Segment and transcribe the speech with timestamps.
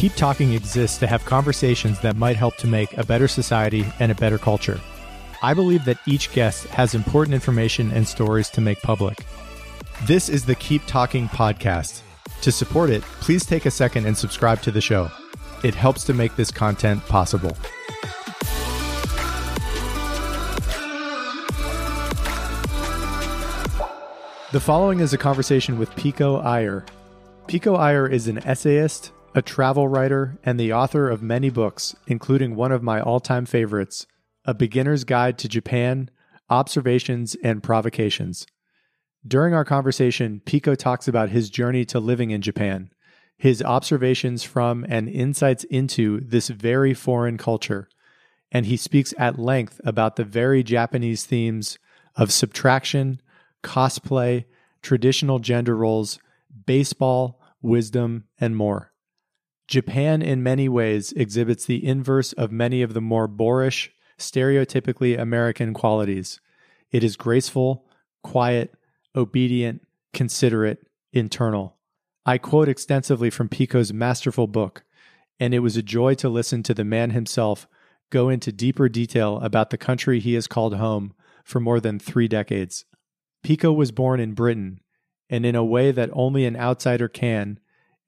[0.00, 4.10] Keep Talking exists to have conversations that might help to make a better society and
[4.10, 4.80] a better culture.
[5.42, 9.26] I believe that each guest has important information and stories to make public.
[10.06, 12.00] This is the Keep Talking podcast.
[12.40, 15.10] To support it, please take a second and subscribe to the show.
[15.62, 17.54] It helps to make this content possible.
[24.52, 26.86] The following is a conversation with Pico Iyer.
[27.48, 32.56] Pico Iyer is an essayist, a travel writer, and the author of many books, including
[32.56, 34.06] one of my all time favorites,
[34.44, 36.10] A Beginner's Guide to Japan
[36.48, 38.46] Observations and Provocations.
[39.26, 42.90] During our conversation, Pico talks about his journey to living in Japan,
[43.36, 47.88] his observations from and insights into this very foreign culture,
[48.50, 51.78] and he speaks at length about the very Japanese themes
[52.16, 53.20] of subtraction,
[53.62, 54.44] cosplay,
[54.82, 56.18] traditional gender roles,
[56.66, 58.90] baseball, wisdom, and more.
[59.70, 65.72] Japan, in many ways, exhibits the inverse of many of the more boorish, stereotypically American
[65.72, 66.40] qualities.
[66.90, 67.86] It is graceful,
[68.24, 68.74] quiet,
[69.14, 71.76] obedient, considerate, internal.
[72.26, 74.82] I quote extensively from Pico's masterful book,
[75.38, 77.68] and it was a joy to listen to the man himself
[78.10, 82.26] go into deeper detail about the country he has called home for more than three
[82.26, 82.86] decades.
[83.44, 84.80] Pico was born in Britain,
[85.28, 87.60] and in a way that only an outsider can,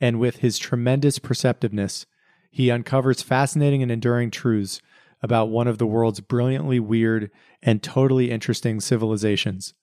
[0.03, 2.07] and with his tremendous perceptiveness,
[2.51, 4.83] he uncovers fascinating and enduring truths
[5.23, 7.31] about one of the world's brilliantly weird
[7.63, 9.75] and totally interesting civilizations.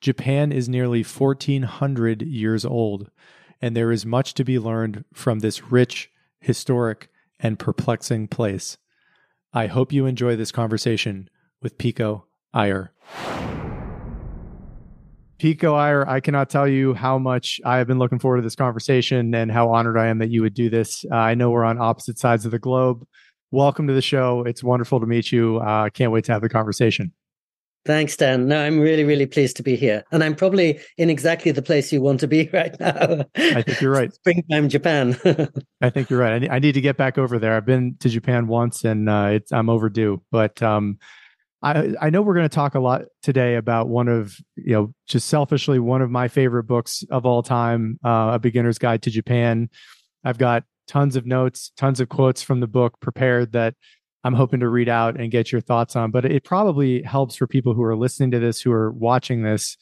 [0.00, 3.08] Japan is nearly 1400 years old,
[3.62, 8.78] and there is much to be learned from this rich, historic, and perplexing place.
[9.54, 11.30] I hope you enjoy this conversation
[11.62, 12.92] with Pico Iyer.
[15.42, 18.54] Pico Iyer, I cannot tell you how much I have been looking forward to this
[18.54, 21.04] conversation and how honored I am that you would do this.
[21.10, 23.04] Uh, I know we're on opposite sides of the globe.
[23.50, 24.44] Welcome to the show.
[24.46, 25.58] It's wonderful to meet you.
[25.58, 27.12] I uh, can't wait to have the conversation.
[27.84, 28.46] Thanks, Dan.
[28.46, 30.04] No, I'm really, really pleased to be here.
[30.12, 33.24] And I'm probably in exactly the place you want to be right now.
[33.34, 34.14] I think you're right.
[34.14, 35.18] Springtime Japan.
[35.80, 36.48] I think you're right.
[36.48, 37.56] I, need to get back over there.
[37.56, 40.22] I've been to Japan once and uh, I'm overdue.
[40.30, 40.98] But um,
[41.62, 44.94] I, I know we're going to talk a lot today about one of, you know,
[45.06, 49.10] just selfishly, one of my favorite books of all time, uh, A Beginner's Guide to
[49.10, 49.70] Japan.
[50.24, 53.74] I've got tons of notes, tons of quotes from the book prepared that
[54.24, 56.10] I'm hoping to read out and get your thoughts on.
[56.10, 59.76] But it probably helps for people who are listening to this, who are watching this,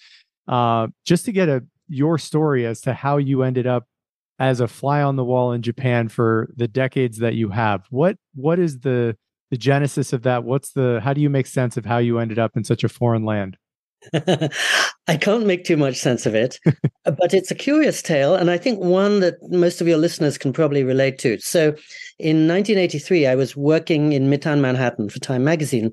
[0.48, 3.86] uh, just to get a your story as to how you ended up
[4.38, 7.84] as a fly on the wall in Japan for the decades that you have.
[7.90, 9.16] What what is the
[9.50, 10.44] the genesis of that?
[10.44, 12.88] What's the how do you make sense of how you ended up in such a
[12.88, 13.56] foreign land?
[15.10, 16.60] I can't make too much sense of it,
[17.04, 20.52] but it's a curious tale, and I think one that most of your listeners can
[20.52, 21.36] probably relate to.
[21.40, 21.74] So,
[22.20, 25.92] in 1983, I was working in Midtown Manhattan for Time Magazine,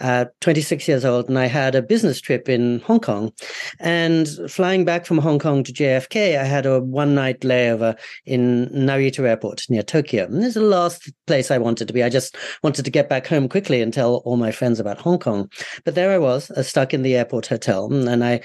[0.00, 3.32] uh, 26 years old, and I had a business trip in Hong Kong.
[3.78, 7.96] And flying back from Hong Kong to JFK, I had a one night layover
[8.26, 10.24] in Narita Airport near Tokyo.
[10.24, 12.02] And this is the last place I wanted to be.
[12.02, 15.20] I just wanted to get back home quickly and tell all my friends about Hong
[15.20, 15.48] Kong.
[15.84, 18.40] But there I was, uh, stuck in the airport hotel, and I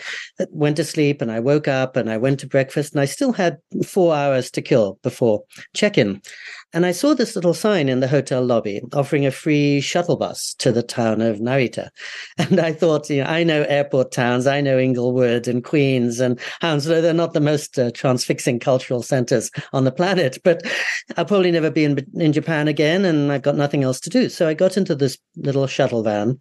[0.49, 3.33] went to sleep and I woke up and I went to breakfast, and I still
[3.33, 5.43] had four hours to kill before
[5.73, 6.21] check in.
[6.75, 10.53] And I saw this little sign in the hotel lobby offering a free shuttle bus
[10.55, 11.89] to the town of Narita.
[12.37, 16.37] And I thought, you know, I know airport towns, I know Inglewood and Queens and
[16.59, 16.99] Hounslow.
[16.99, 20.63] They're not the most uh, transfixing cultural centers on the planet, but
[21.15, 24.27] I'll probably never be in, in Japan again and I've got nothing else to do.
[24.27, 26.37] So I got into this little shuttle van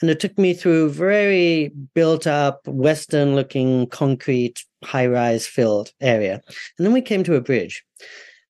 [0.00, 5.90] and it took me through a very built up, Western looking concrete, high rise filled
[6.00, 6.40] area.
[6.78, 7.84] And then we came to a bridge.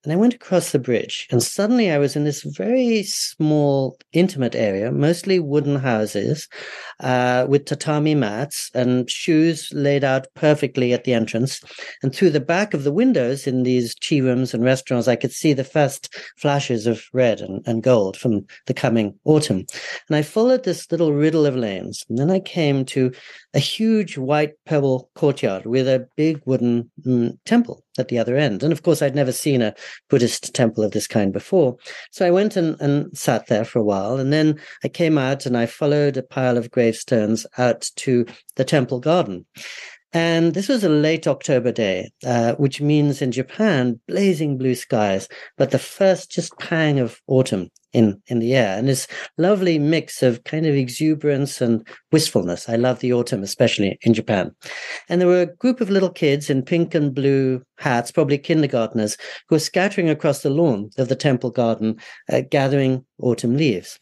[0.05, 4.57] And I went across the bridge, and suddenly I was in this very small, intimate
[4.57, 6.49] area, mostly wooden houses,
[6.99, 11.61] uh, with tatami mats and shoes laid out perfectly at the entrance.
[12.03, 15.33] And through the back of the windows in these tea rooms and restaurants, I could
[15.33, 19.67] see the first flashes of red and, and gold from the coming autumn.
[20.09, 23.13] And I followed this little riddle of lanes, and then I came to
[23.55, 28.63] a huge white pebble courtyard with a big wooden mm, temple at the other end.
[28.63, 29.75] And of course, I'd never seen a
[30.09, 31.77] Buddhist temple of this kind before.
[32.11, 34.19] So I went and, and sat there for a while.
[34.19, 38.65] And then I came out and I followed a pile of gravestones out to the
[38.65, 39.47] temple garden.
[40.15, 45.27] And this was a late October day, uh, which means in Japan, blazing blue skies,
[45.57, 49.07] but the first just pang of autumn in in the air and this
[49.39, 52.69] lovely mix of kind of exuberance and wistfulness.
[52.69, 54.55] I love the autumn especially in japan.
[55.09, 59.17] And there were a group of little kids in pink and blue hats probably kindergartners
[59.49, 61.97] who were scattering across the lawn of the temple garden
[62.33, 63.99] uh, gathering autumn leaves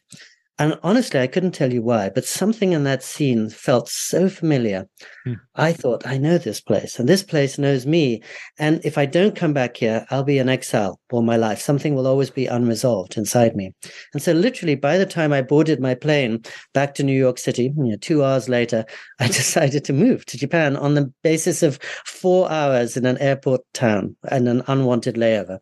[0.61, 4.87] and honestly, I couldn't tell you why, but something in that scene felt so familiar.
[5.25, 5.33] Hmm.
[5.55, 8.23] I thought, I know this place, and this place knows me.
[8.59, 11.63] And if I don't come back here, I'll be in exile all my life.
[11.63, 13.75] Something will always be unresolved inside me.
[14.13, 16.43] And so, literally, by the time I boarded my plane
[16.75, 18.85] back to New York City, you know, two hours later,
[19.19, 23.63] I decided to move to Japan on the basis of four hours in an airport
[23.73, 25.59] town and an unwanted layover.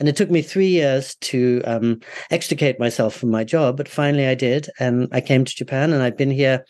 [0.00, 2.00] And it took me three years to um,
[2.32, 4.68] extricate myself from my job, but finally I did.
[4.78, 6.64] And I came to Japan and I've been here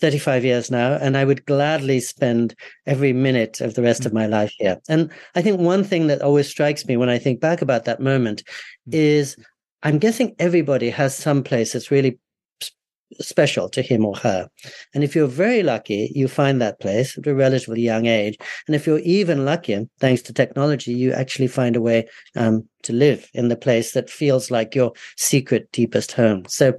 [0.00, 2.54] 35 years now, and I would gladly spend
[2.86, 4.16] every minute of the rest of mm.
[4.16, 4.78] my life here.
[4.88, 8.00] And I think one thing that always strikes me when I think back about that
[8.00, 8.94] moment mm.
[8.94, 9.36] is
[9.82, 12.18] I'm guessing everybody has some place that's really
[13.20, 14.48] special to him or her.
[14.94, 18.36] And if you're very lucky, you find that place at a relatively young age.
[18.66, 22.06] And if you're even luckier, thanks to technology, you actually find a way
[22.36, 26.44] um, to live in the place that feels like your secret, deepest home.
[26.48, 26.74] So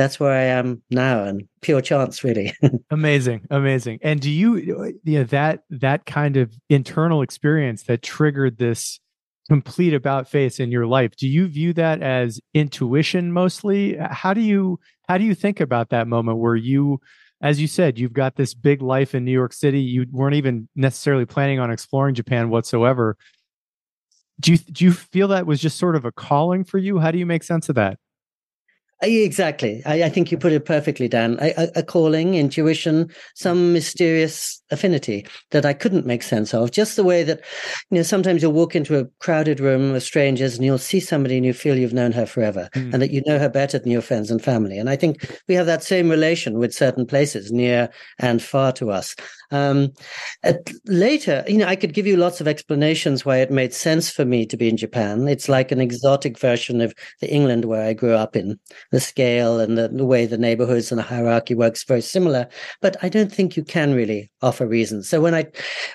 [0.00, 2.52] that's where I am now and pure chance really.
[2.90, 3.46] amazing.
[3.50, 3.98] Amazing.
[4.02, 4.56] And do you
[5.04, 9.00] you know that that kind of internal experience that triggered this
[9.48, 13.96] complete about face in your life, do you view that as intuition mostly?
[13.98, 17.00] How do you how do you think about that moment where you
[17.42, 19.80] as you said, you've got this big life in New York City.
[19.80, 23.16] You weren't even necessarily planning on exploring Japan whatsoever.
[24.38, 26.98] Do you do you feel that was just sort of a calling for you?
[26.98, 27.98] How do you make sense of that?
[29.02, 29.82] Uh, exactly.
[29.86, 31.38] I, I, think you put it perfectly, Dan.
[31.40, 36.70] A, a, calling, intuition, some mysterious affinity that I couldn't make sense of.
[36.70, 37.40] Just the way that,
[37.90, 41.36] you know, sometimes you'll walk into a crowded room of strangers and you'll see somebody
[41.36, 42.92] and you feel you've known her forever mm.
[42.92, 44.78] and that you know her better than your friends and family.
[44.78, 47.88] And I think we have that same relation with certain places near
[48.18, 49.16] and far to us.
[49.50, 49.92] Um,
[50.86, 54.24] later, you know, I could give you lots of explanations why it made sense for
[54.24, 55.26] me to be in Japan.
[55.26, 58.58] It's like an exotic version of the England where I grew up in.
[58.90, 62.48] The scale and the, the way the neighborhoods and the hierarchy works very similar,
[62.80, 65.08] but I don't think you can really offer reasons.
[65.08, 65.46] So when I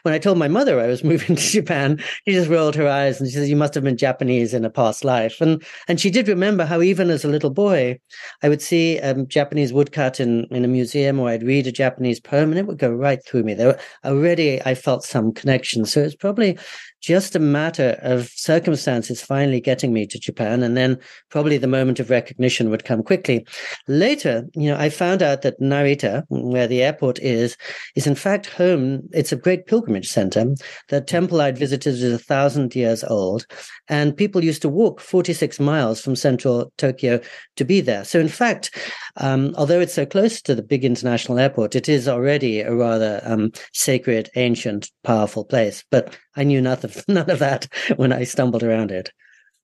[0.04, 3.20] when I told my mother I was moving to Japan, she just rolled her eyes
[3.20, 6.10] and she said, "You must have been Japanese in a past life." And and she
[6.10, 8.00] did remember how even as a little boy,
[8.42, 11.72] I would see a um, Japanese woodcut in in a museum, or I'd read a
[11.72, 13.54] Japanese poem, and it would go right through me.
[13.54, 15.86] There already I felt some connection.
[15.86, 16.58] So it's probably
[17.02, 20.64] just a matter of circumstances finally getting me to Japan.
[20.64, 20.98] And then
[21.30, 23.46] probably the moment of recognition would come quickly.
[23.88, 27.58] Later, you know, I found out that Narita, where the airport is,
[27.96, 29.02] is in fact home.
[29.14, 30.56] It's a great pilgrimage center.
[30.90, 33.46] The temple I'd visited is a thousand years old.
[33.88, 37.20] And people used to walk 46 miles from central Tokyo
[37.56, 38.04] to be there.
[38.04, 38.76] So in fact,
[39.18, 43.22] um, although it's so close to the big international airport, it is already a rather
[43.24, 45.84] um, sacred, ancient, powerful place.
[45.92, 49.12] But I knew nothing, none of that when I stumbled around it.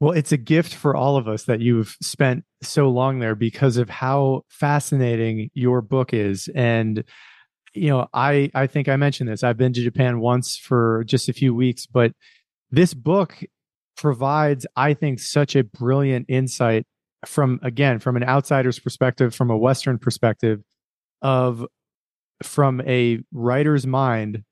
[0.01, 3.77] Well, it's a gift for all of us that you've spent so long there because
[3.77, 6.49] of how fascinating your book is.
[6.55, 7.03] And,
[7.75, 9.43] you know, I, I think I mentioned this.
[9.43, 12.13] I've been to Japan once for just a few weeks, but
[12.71, 13.43] this book
[13.97, 16.85] provides, I think, such a brilliant insight
[17.25, 20.61] from, again, from an outsider's perspective, from a Western perspective
[21.21, 21.65] of,
[22.43, 24.43] from a writer's mind,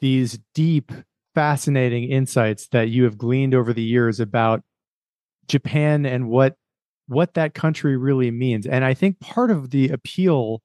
[0.00, 0.92] these deep
[1.34, 4.62] fascinating insights that you have gleaned over the years about
[5.48, 6.54] Japan and what
[7.06, 8.66] what that country really means.
[8.66, 10.62] And I think part of the appeal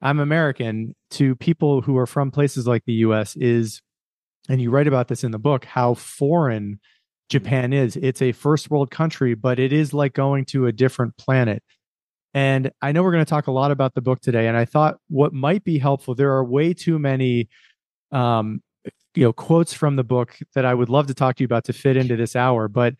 [0.00, 3.80] I'm American to people who are from places like the US is
[4.48, 6.78] and you write about this in the book how foreign
[7.28, 7.96] Japan is.
[7.96, 11.62] It's a first world country, but it is like going to a different planet.
[12.34, 14.48] And I know we're going to talk a lot about the book today.
[14.48, 17.48] And I thought what might be helpful, there are way too many
[18.10, 18.60] um,
[19.14, 21.64] you know quotes from the book that I would love to talk to you about
[21.64, 22.94] to fit into this hour, but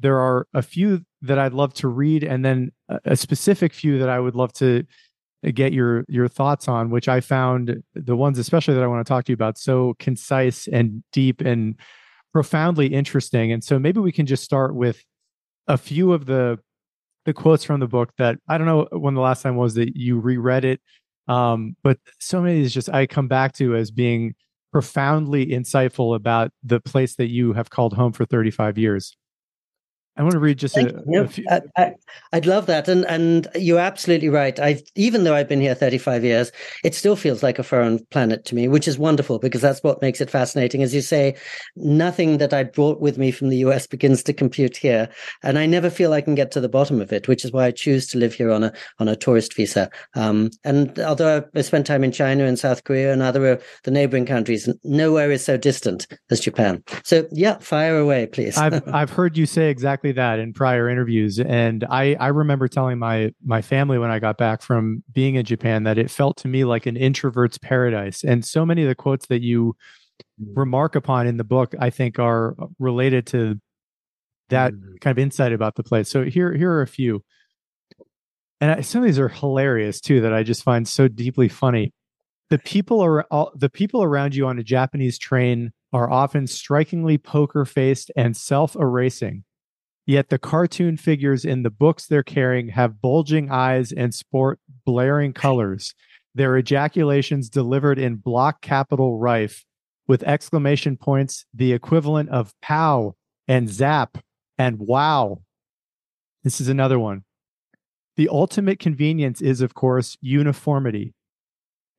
[0.00, 2.72] there are a few that I'd love to read, and then
[3.04, 4.84] a specific few that I would love to
[5.54, 9.08] get your your thoughts on, which I found the ones especially that I want to
[9.08, 11.76] talk to you about so concise and deep and
[12.32, 13.52] profoundly interesting.
[13.52, 15.02] And so maybe we can just start with
[15.66, 16.58] a few of the
[17.24, 19.96] the quotes from the book that I don't know when the last time was that
[19.96, 20.80] you reread it,
[21.26, 24.34] um, but so many is just I come back to as being
[24.72, 29.16] profoundly insightful about the place that you have called home for 35 years.
[30.18, 31.22] I want to read just a, you.
[31.22, 31.44] a few.
[31.76, 31.94] I,
[32.32, 34.58] would love that, and and you're absolutely right.
[34.58, 36.50] I even though I've been here 35 years,
[36.82, 40.02] it still feels like a foreign planet to me, which is wonderful because that's what
[40.02, 40.82] makes it fascinating.
[40.82, 41.36] As you say,
[41.76, 45.08] nothing that I brought with me from the US begins to compute here,
[45.44, 47.66] and I never feel I can get to the bottom of it, which is why
[47.66, 49.88] I choose to live here on a on a tourist visa.
[50.16, 54.26] Um, and although I spent time in China and South Korea and other the neighboring
[54.26, 56.82] countries, nowhere is so distant as Japan.
[57.04, 58.58] So yeah, fire away, please.
[58.58, 61.38] I've I've heard you say exactly exactly that in prior interviews.
[61.38, 65.44] And I, I remember telling my my family when I got back from being in
[65.44, 68.24] Japan that it felt to me like an introvert's paradise.
[68.24, 69.76] And so many of the quotes that you
[70.40, 70.56] mm.
[70.56, 73.60] remark upon in the book, I think, are related to
[74.50, 74.96] that mm-hmm.
[75.00, 76.08] kind of insight about the place.
[76.08, 77.22] So here here are a few.
[78.60, 81.92] And I, some of these are hilarious too that I just find so deeply funny.
[82.50, 87.18] The people are all, the people around you on a Japanese train are often strikingly
[87.18, 89.44] poker faced and self erasing.
[90.08, 95.34] Yet the cartoon figures in the books they're carrying have bulging eyes and sport blaring
[95.34, 95.94] colors.
[96.34, 99.66] Their ejaculations delivered in block capital rife
[100.06, 104.16] with exclamation points, the equivalent of pow and zap
[104.56, 105.42] and wow.
[106.42, 107.24] This is another one.
[108.16, 111.12] The ultimate convenience is, of course, uniformity.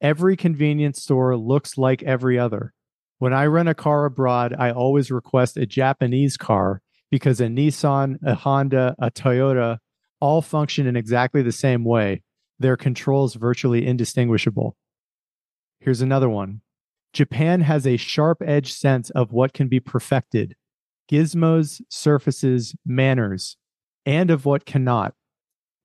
[0.02, 2.74] Every convenience store looks like every other.
[3.20, 8.18] When I rent a car abroad, I always request a Japanese car because a Nissan,
[8.24, 9.78] a Honda, a Toyota
[10.22, 12.22] all function in exactly the same way.
[12.60, 14.76] Their controls virtually indistinguishable.
[15.80, 16.62] Here's another one.
[17.14, 20.56] Japan has a sharp edge sense of what can be perfected
[21.12, 23.58] gizmos, surfaces, manners,
[24.06, 25.16] and of what cannot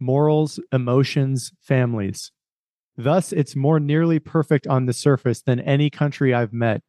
[0.00, 2.30] morals, emotions, families.
[2.96, 6.82] Thus, it's more nearly perfect on the surface than any country I've met,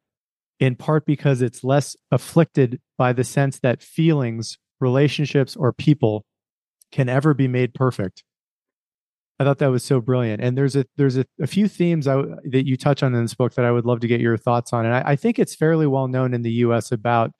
[0.58, 6.24] in part because it's less afflicted by the sense that feelings, relationships, or people
[6.92, 8.22] can ever be made perfect.
[9.38, 10.42] I thought that was so brilliant.
[10.42, 13.34] And there's a there's a, a few themes I, that you touch on in this
[13.34, 14.86] book that I would love to get your thoughts on.
[14.86, 16.90] And I, I think it's fairly well known in the U.S.
[16.90, 17.32] about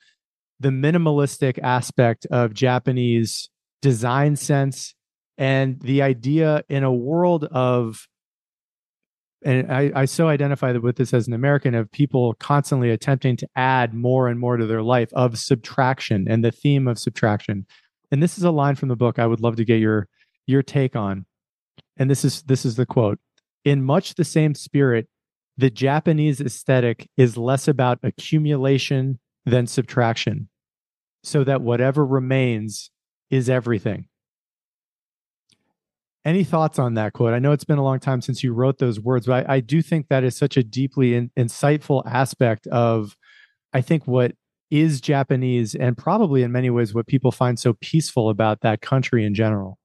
[0.61, 3.49] the minimalistic aspect of Japanese
[3.81, 4.95] design sense
[5.39, 8.07] and the idea in a world of
[9.47, 13.49] and I, I so identify with this as an American of people constantly attempting to
[13.55, 17.65] add more and more to their life of subtraction and the theme of subtraction.
[18.11, 20.09] And this is a line from the book I would love to get your
[20.49, 21.27] your take on.
[21.97, 23.21] And this is this is the quote.
[23.65, 25.07] In much the same spirit,
[25.57, 30.49] the Japanese aesthetic is less about accumulation than subtraction,
[31.23, 32.91] so that whatever remains
[33.31, 34.09] is everything.
[36.27, 37.35] Any thoughts on that quote?
[37.35, 39.61] I know it's been a long time since you wrote those words, but I, I
[39.61, 43.17] do think that is such a deeply in, insightful aspect of,
[43.73, 44.33] I think, what
[44.69, 49.25] is Japanese and probably in many ways what people find so peaceful about that country
[49.25, 49.79] in general.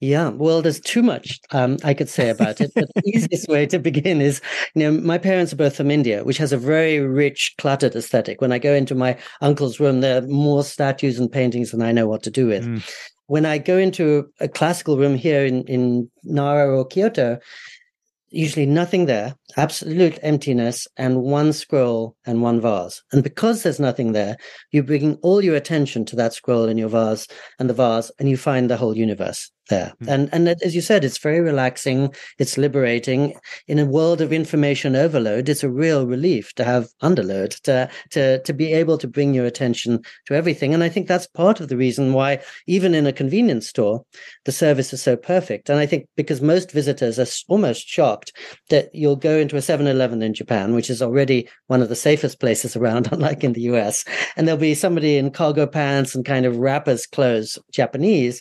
[0.00, 2.72] Yeah, well, there's too much um, I could say about it.
[2.74, 4.42] But the easiest way to begin is,
[4.74, 8.42] you know, my parents are both from India, which has a very rich, cluttered aesthetic.
[8.42, 11.92] When I go into my uncle's room, there are more statues and paintings than I
[11.92, 12.66] know what to do with.
[12.66, 12.82] Mm
[13.30, 17.38] when I go into a classical room here in, in Nara or Kyoto,
[18.30, 23.00] usually nothing there, absolute emptiness, and one scroll and one vase.
[23.12, 24.36] And because there's nothing there,
[24.72, 27.28] you bring all your attention to that scroll and your vase
[27.60, 29.94] and the vase, and you find the whole universe there.
[30.02, 30.08] Mm.
[30.08, 32.12] And and as you said, it's very relaxing.
[32.38, 33.34] It's liberating.
[33.66, 38.42] In a world of information overload, it's a real relief to have underload to to
[38.42, 40.74] to be able to bring your attention to everything.
[40.74, 44.04] And I think that's part of the reason why even in a convenience store,
[44.44, 45.70] the service is so perfect.
[45.70, 48.32] And I think because most visitors are almost shocked
[48.68, 52.40] that you'll go into a 7-Eleven in Japan, which is already one of the safest
[52.40, 54.04] places around, unlike in the US,
[54.36, 58.40] and there'll be somebody in cargo pants and kind of rappers clothes, Japanese.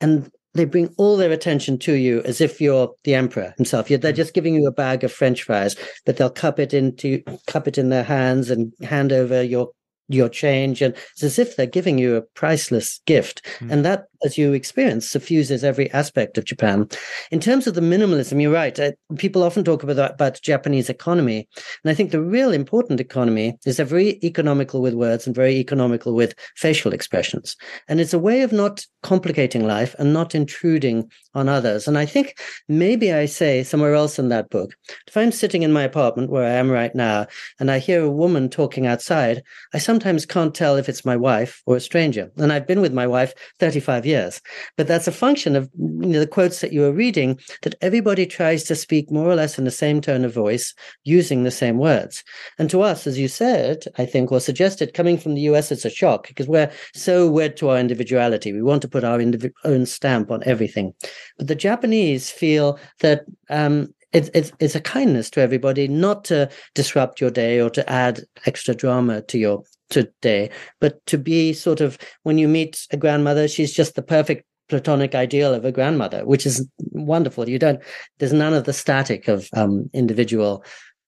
[0.00, 3.88] And they bring all their attention to you as if you're the emperor himself.
[3.88, 4.14] They're mm.
[4.14, 7.78] just giving you a bag of French fries, but they'll cup it into cup it
[7.78, 9.70] in their hands and hand over your
[10.10, 13.70] your change and it's as if they're giving you a priceless gift mm.
[13.70, 16.88] and that as you experience suffuses every aspect of japan.
[17.30, 21.48] In terms of the minimalism you're right uh, people often talk about about japanese economy
[21.82, 25.56] and i think the real important economy is they're very economical with words and very
[25.56, 27.56] economical with facial expressions.
[27.88, 31.86] And it's a way of not complicating life and not intruding on others.
[31.86, 34.74] And i think maybe i say somewhere else in that book
[35.06, 37.26] if i'm sitting in my apartment where i am right now
[37.60, 39.42] and i hear a woman talking outside
[39.74, 42.30] i sometimes can't tell if it's my wife or a stranger.
[42.36, 44.40] And I've been with my wife 35 years.
[44.76, 48.26] But that's a function of you know, the quotes that you were reading that everybody
[48.26, 50.74] tries to speak more or less in the same tone of voice
[51.04, 52.24] using the same words.
[52.58, 55.84] And to us, as you said, I think, or suggested, coming from the US, it's
[55.84, 58.52] a shock because we're so wed to our individuality.
[58.52, 60.94] We want to put our indiv- own stamp on everything.
[61.36, 66.48] But the Japanese feel that um, it's, it's it's a kindness to everybody not to
[66.74, 71.80] disrupt your day or to add extra drama to your today, but to be sort
[71.80, 76.24] of when you meet a grandmother, she's just the perfect platonic ideal of a grandmother,
[76.24, 77.48] which is wonderful.
[77.48, 77.80] You don't,
[78.18, 80.64] there's none of the static of um, individual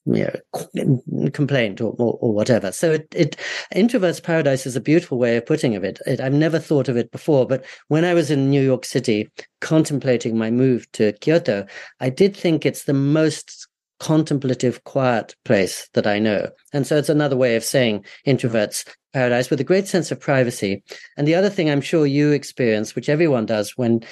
[0.06, 0.26] you
[0.75, 2.72] know, complaint or, or, or, whatever.
[2.72, 3.37] So it, it
[3.75, 6.00] introvert's paradise is a beautiful way of putting of it.
[6.06, 6.20] it.
[6.20, 9.28] I've never thought of it before, but when I was in New York City
[9.60, 11.66] contemplating my move to Kyoto,
[12.00, 13.68] I did think it's the most
[14.00, 16.49] contemplative, quiet place that I know.
[16.73, 20.83] And so it's another way of saying introverts paradise with a great sense of privacy.
[21.16, 24.02] And the other thing I'm sure you experience, which everyone does when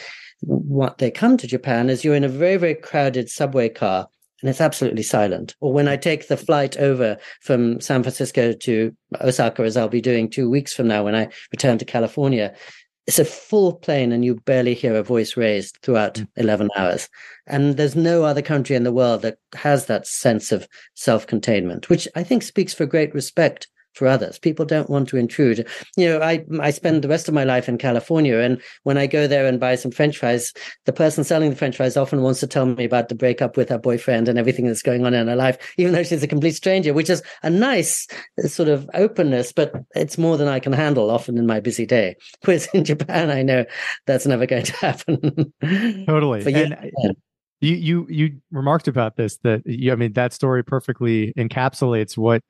[0.40, 4.08] what they come to Japan, is you're in a very, very crowded subway car
[4.40, 5.56] and it's absolutely silent.
[5.60, 10.00] Or when I take the flight over from San Francisco to Osaka, as I'll be
[10.00, 12.54] doing two weeks from now when I return to California,
[13.08, 16.28] it's a full plane and you barely hear a voice raised throughout mm.
[16.36, 17.08] 11 hours.
[17.46, 21.88] And there's no other country in the world that has that sense of self containment,
[21.88, 23.66] which I think speaks for great respect
[23.98, 24.38] for others.
[24.38, 25.66] People don't want to intrude.
[25.96, 29.06] You know, I I spend the rest of my life in California, and when I
[29.06, 30.52] go there and buy some French fries,
[30.86, 33.68] the person selling the French fries often wants to tell me about the breakup with
[33.68, 36.54] her boyfriend and everything that's going on in her life, even though she's a complete
[36.54, 38.06] stranger, which is a nice
[38.42, 41.86] uh, sort of openness, but it's more than I can handle often in my busy
[41.86, 42.16] day.
[42.44, 43.64] Whereas in Japan, I know
[44.06, 45.52] that's never going to happen.
[46.06, 46.54] totally.
[46.54, 47.12] and, uh,
[47.60, 52.42] you you you remarked about this that you, I mean that story perfectly encapsulates what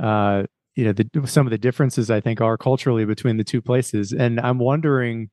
[0.00, 0.44] uh,
[0.78, 4.12] you know the, some of the differences I think are culturally between the two places,
[4.12, 5.28] and I'm wondering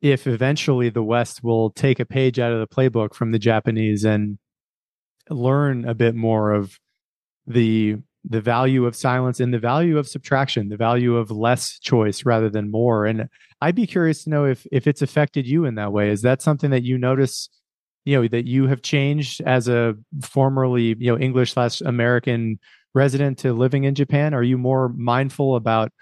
[0.00, 4.06] if eventually the West will take a page out of the playbook from the Japanese
[4.06, 4.38] and
[5.28, 6.78] learn a bit more of
[7.46, 12.24] the the value of silence and the value of subtraction, the value of less choice
[12.24, 13.04] rather than more.
[13.04, 13.28] And
[13.60, 16.08] I'd be curious to know if if it's affected you in that way.
[16.08, 17.50] Is that something that you notice,
[18.06, 22.58] you know, that you have changed as a formerly, you know, English slash American
[22.94, 24.34] resident to living in Japan?
[24.34, 25.92] Are you more mindful about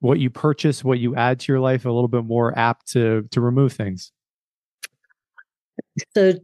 [0.00, 3.28] what you purchase, what you add to your life, a little bit more apt to
[3.30, 4.12] to remove things?
[6.14, 6.34] So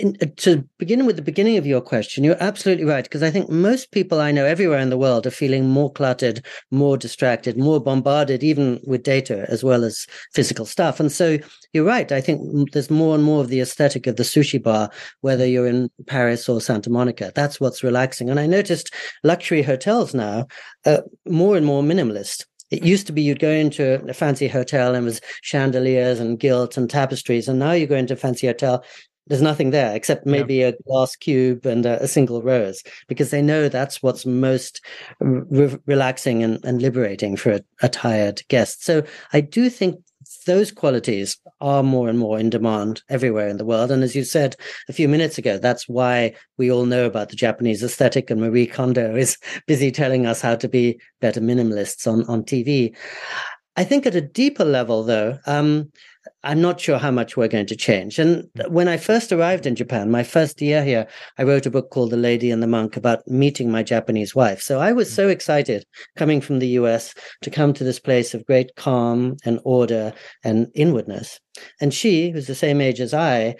[0.00, 3.04] in, uh, to begin with the beginning of your question, you're absolutely right.
[3.04, 6.44] Because I think most people I know everywhere in the world are feeling more cluttered,
[6.70, 10.98] more distracted, more bombarded, even with data as well as physical stuff.
[10.98, 11.38] And so
[11.72, 12.10] you're right.
[12.10, 15.66] I think there's more and more of the aesthetic of the sushi bar, whether you're
[15.66, 17.32] in Paris or Santa Monica.
[17.34, 18.30] That's what's relaxing.
[18.30, 20.46] And I noticed luxury hotels now
[20.86, 22.46] are more and more minimalist.
[22.70, 26.38] It used to be you'd go into a fancy hotel and it was chandeliers and
[26.38, 28.84] gilt and tapestries, and now you go into a fancy hotel
[29.26, 30.68] there's nothing there except maybe yeah.
[30.68, 34.84] a glass cube and a, a, single rose because they know that's what's most
[35.20, 38.84] re- relaxing and, and, liberating for a, a tired guest.
[38.84, 40.02] So I do think
[40.46, 43.90] those qualities are more and more in demand everywhere in the world.
[43.90, 44.56] And as you said
[44.88, 48.66] a few minutes ago, that's why we all know about the Japanese aesthetic, and Marie
[48.66, 52.94] Kondo is busy telling us how to be better minimalists on, on TV.
[53.76, 55.90] I think at a deeper level, though, um,
[56.42, 58.18] I'm not sure how much we're going to change.
[58.18, 58.72] And hmm.
[58.72, 61.06] when I first arrived in Japan, my first year here,
[61.38, 64.62] I wrote a book called The Lady and the Monk about meeting my Japanese wife.
[64.62, 65.14] So I was hmm.
[65.14, 65.84] so excited
[66.16, 70.68] coming from the US to come to this place of great calm and order and
[70.74, 71.38] inwardness.
[71.80, 73.56] And she, who's the same age as I,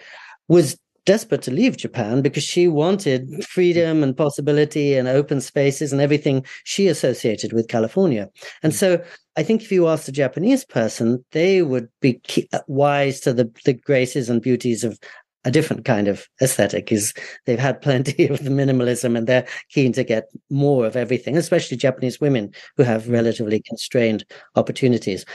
[0.47, 3.41] was desperate to leave Japan because she wanted hmm.
[3.41, 8.29] freedom and possibility and open spaces and everything she associated with California.
[8.63, 9.03] And so
[9.37, 13.49] I think if you ask a Japanese person, they would be uh, wise to the,
[13.65, 14.99] the graces and beauties of
[15.43, 17.13] a different kind of aesthetic is
[17.45, 21.77] they've had plenty of the minimalism and they're keen to get more of everything especially
[21.77, 24.23] japanese women who have relatively constrained
[24.55, 25.25] opportunities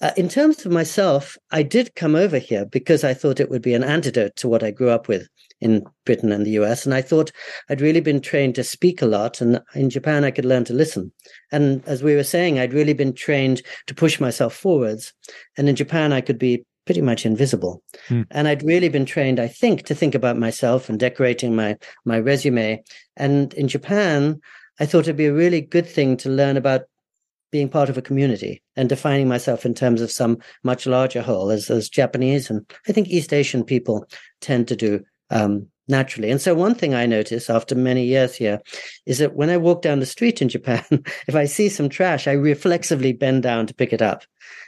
[0.00, 3.62] uh, in terms of myself, I did come over here because I thought it would
[3.62, 5.28] be an antidote to what I grew up with
[5.60, 6.84] in Britain and the US.
[6.84, 7.32] And I thought
[7.68, 9.40] I'd really been trained to speak a lot.
[9.40, 11.12] And in Japan, I could learn to listen.
[11.50, 15.12] And as we were saying, I'd really been trained to push myself forwards.
[15.56, 17.82] And in Japan, I could be pretty much invisible.
[18.06, 18.22] Hmm.
[18.30, 22.18] And I'd really been trained, I think, to think about myself and decorating my, my
[22.18, 22.82] resume.
[23.16, 24.40] And in Japan,
[24.80, 26.82] I thought it'd be a really good thing to learn about
[27.50, 31.50] being part of a community and defining myself in terms of some much larger whole
[31.50, 34.06] as, as Japanese and I think East Asian people
[34.40, 36.30] tend to do um, naturally.
[36.30, 38.60] And so, one thing I notice after many years here
[39.06, 40.84] is that when I walk down the street in Japan,
[41.26, 44.24] if I see some trash, I reflexively bend down to pick it up.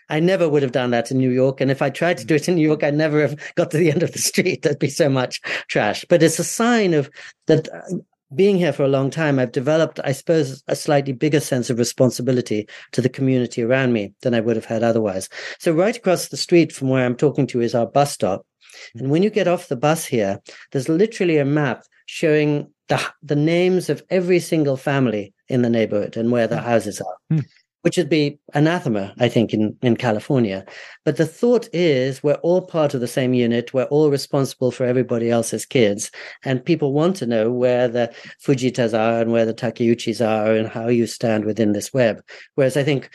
[0.09, 1.61] I never would have done that in New York.
[1.61, 3.77] And if I tried to do it in New York, I'd never have got to
[3.77, 4.63] the end of the street.
[4.63, 6.05] There'd be so much trash.
[6.09, 7.09] But it's a sign of
[7.47, 7.99] that uh,
[8.35, 11.79] being here for a long time, I've developed, I suppose, a slightly bigger sense of
[11.79, 15.29] responsibility to the community around me than I would have had otherwise.
[15.59, 18.47] So, right across the street from where I'm talking to you is our bus stop.
[18.95, 20.41] And when you get off the bus here,
[20.71, 26.17] there's literally a map showing the, the names of every single family in the neighborhood
[26.17, 27.17] and where the houses are.
[27.33, 27.45] Mm
[27.83, 30.65] which would be anathema, I think, in, in California.
[31.05, 33.73] But the thought is we're all part of the same unit.
[33.73, 36.11] We're all responsible for everybody else's kids.
[36.45, 38.13] And people want to know where the
[38.45, 42.23] Fujitas are and where the Takeuchis are and how you stand within this web.
[42.55, 43.11] Whereas I think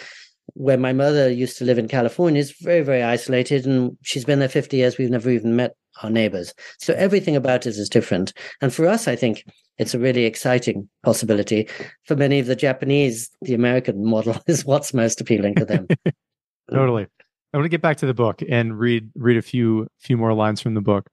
[0.54, 3.66] where my mother used to live in California is very, very isolated.
[3.66, 4.98] And she's been there 50 years.
[4.98, 6.54] We've never even met our neighbors.
[6.80, 8.34] So everything about it is different.
[8.62, 9.44] And for us, I think
[9.78, 11.68] it's a really exciting possibility.
[12.06, 15.88] For many of the Japanese, the American model is what's most appealing to them.
[16.72, 17.08] totally.
[17.54, 20.34] I want to get back to the book and read read a few few more
[20.34, 21.10] lines from the book.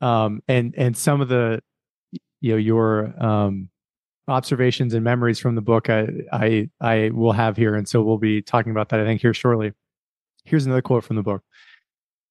[0.00, 1.62] Um, and and some of the
[2.40, 3.70] you know your um,
[4.28, 8.18] observations and memories from the book I, I I will have here, and so we'll
[8.18, 9.72] be talking about that I think here shortly.
[10.44, 11.42] Here's another quote from the book.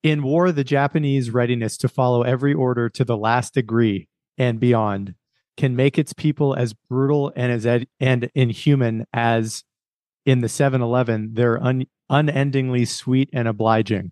[0.04, 5.16] In war, the Japanese readiness to follow every order to the last degree and beyond
[5.58, 9.64] can make its people as brutal and as ed- and inhuman as
[10.26, 14.12] in the 7-Eleven, they're un- unendingly sweet and obliging.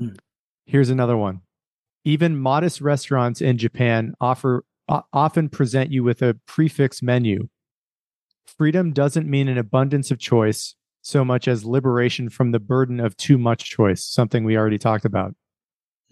[0.00, 0.18] Mm.
[0.66, 1.42] Here's another one.
[2.04, 4.64] Even modest restaurants in Japan offer
[5.12, 7.48] often present you with a prix fixe menu.
[8.46, 13.16] Freedom doesn't mean an abundance of choice, so much as liberation from the burden of
[13.16, 15.34] too much choice, something we already talked about.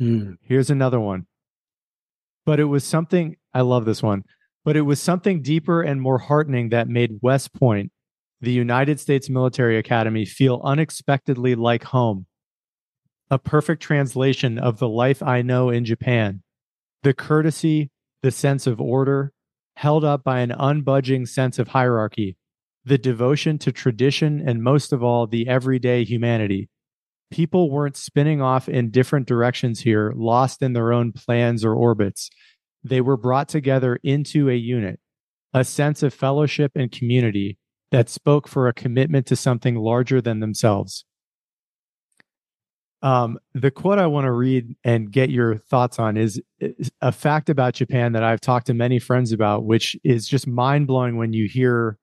[0.01, 0.37] Mm.
[0.43, 1.27] Here's another one.
[2.45, 4.25] But it was something, I love this one,
[4.67, 7.93] but it was something deeper and more heartening that made West Point,
[8.41, 12.27] the United States Military Academy, feel unexpectedly like home.
[13.31, 16.43] A perfect translation of the life I know in Japan.
[17.05, 17.93] The courtesy,
[18.25, 19.33] the sense of order,
[19.77, 22.37] held up by an unbudging sense of hierarchy
[22.85, 26.69] the devotion to tradition, and most of all, the everyday humanity.
[27.33, 32.31] People weren't spinning off in different directions here, lost in their own plans or orbits.
[32.89, 35.01] They were brought together into a unit,
[35.53, 37.59] a sense of fellowship and community
[37.91, 41.05] that spoke for a commitment to something larger than themselves.
[43.03, 47.13] Um, the quote I want to read and get your thoughts on is, is a
[47.13, 51.17] fact about Japan that I've talked to many friends about, which is just mind blowing
[51.17, 51.99] when you hear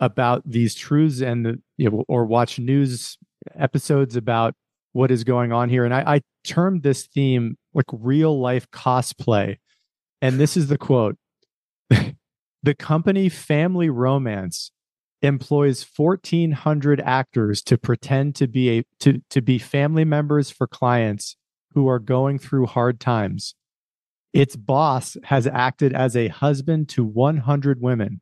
[0.00, 3.18] about these truths and the, you know, or watch news
[3.58, 4.54] episodes about
[4.92, 5.84] what is going on here.
[5.84, 9.56] And I, I termed this theme like real life cosplay.
[10.20, 11.16] And this is the quote
[11.90, 14.72] The company Family Romance
[15.22, 21.36] employs 1400 actors to pretend to be a to, to be family members for clients
[21.74, 23.54] who are going through hard times.
[24.32, 28.20] Its boss has acted as a husband to 100 women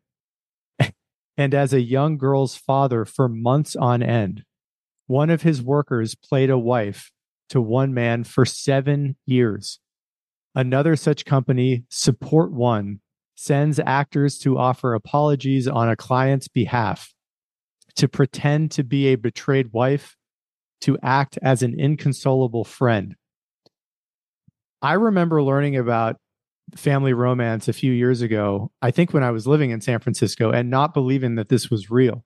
[1.37, 4.43] and as a young girl's father for months on end.
[5.07, 7.11] One of his workers played a wife
[7.51, 9.79] to one man for seven years.
[10.57, 13.01] Another such company, Support One,
[13.35, 17.13] sends actors to offer apologies on a client's behalf,
[17.97, 20.17] to pretend to be a betrayed wife,
[20.81, 23.17] to act as an inconsolable friend.
[24.81, 26.17] I remember learning about
[26.75, 30.51] family romance a few years ago, I think when I was living in San Francisco
[30.51, 32.25] and not believing that this was real.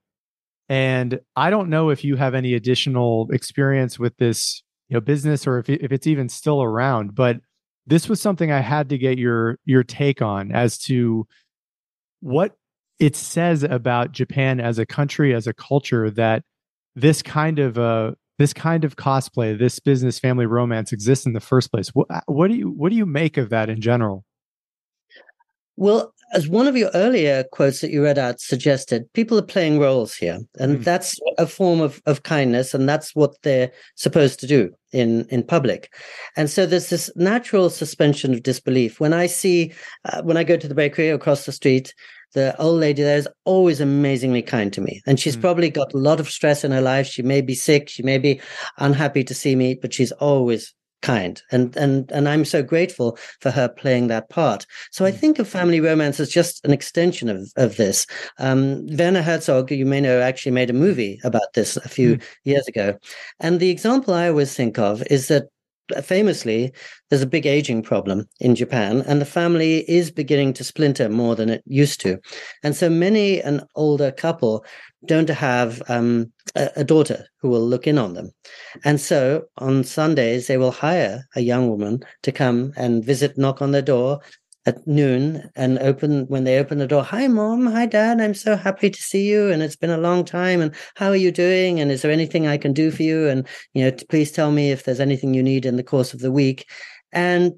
[0.68, 5.48] And I don't know if you have any additional experience with this, you know, business
[5.48, 7.40] or if if it's even still around, but
[7.90, 11.26] this was something I had to get your your take on as to
[12.20, 12.56] what
[13.00, 16.44] it says about Japan as a country, as a culture that
[16.94, 21.40] this kind of uh, this kind of cosplay, this business family romance exists in the
[21.40, 21.88] first place.
[21.88, 24.24] What, what do you what do you make of that in general?
[25.76, 29.78] Well, as one of your earlier quotes that you read out suggested, people are playing
[29.78, 30.84] roles here, and mm.
[30.84, 35.42] that's a form of, of kindness, and that's what they're supposed to do in in
[35.42, 35.92] public.
[36.36, 39.00] And so there's this natural suspension of disbelief.
[39.00, 39.72] When I see,
[40.04, 41.94] uh, when I go to the bakery across the street,
[42.34, 45.02] the old lady there is always amazingly kind to me.
[45.06, 45.40] And she's mm.
[45.40, 47.06] probably got a lot of stress in her life.
[47.06, 47.88] She may be sick.
[47.88, 48.40] She may be
[48.78, 53.50] unhappy to see me, but she's always kind and and and i'm so grateful for
[53.50, 55.16] her playing that part so i mm.
[55.16, 58.06] think of family romance as just an extension of of this
[58.38, 62.22] um werner herzog you may know actually made a movie about this a few mm.
[62.44, 62.98] years ago
[63.40, 65.48] and the example i always think of is that
[66.02, 66.72] famously,
[67.08, 71.34] there's a big aging problem in Japan, and the family is beginning to splinter more
[71.34, 72.18] than it used to.
[72.62, 74.64] And so many an older couple
[75.06, 78.30] don't have um, a, a, daughter who will look in on them.
[78.84, 83.62] And so on Sundays, they will hire a young woman to come and visit, knock
[83.62, 84.20] on their door,
[84.66, 88.56] at noon and open when they open the door hi mom hi dad i'm so
[88.56, 91.80] happy to see you and it's been a long time and how are you doing
[91.80, 94.70] and is there anything i can do for you and you know please tell me
[94.70, 96.68] if there's anything you need in the course of the week
[97.12, 97.52] and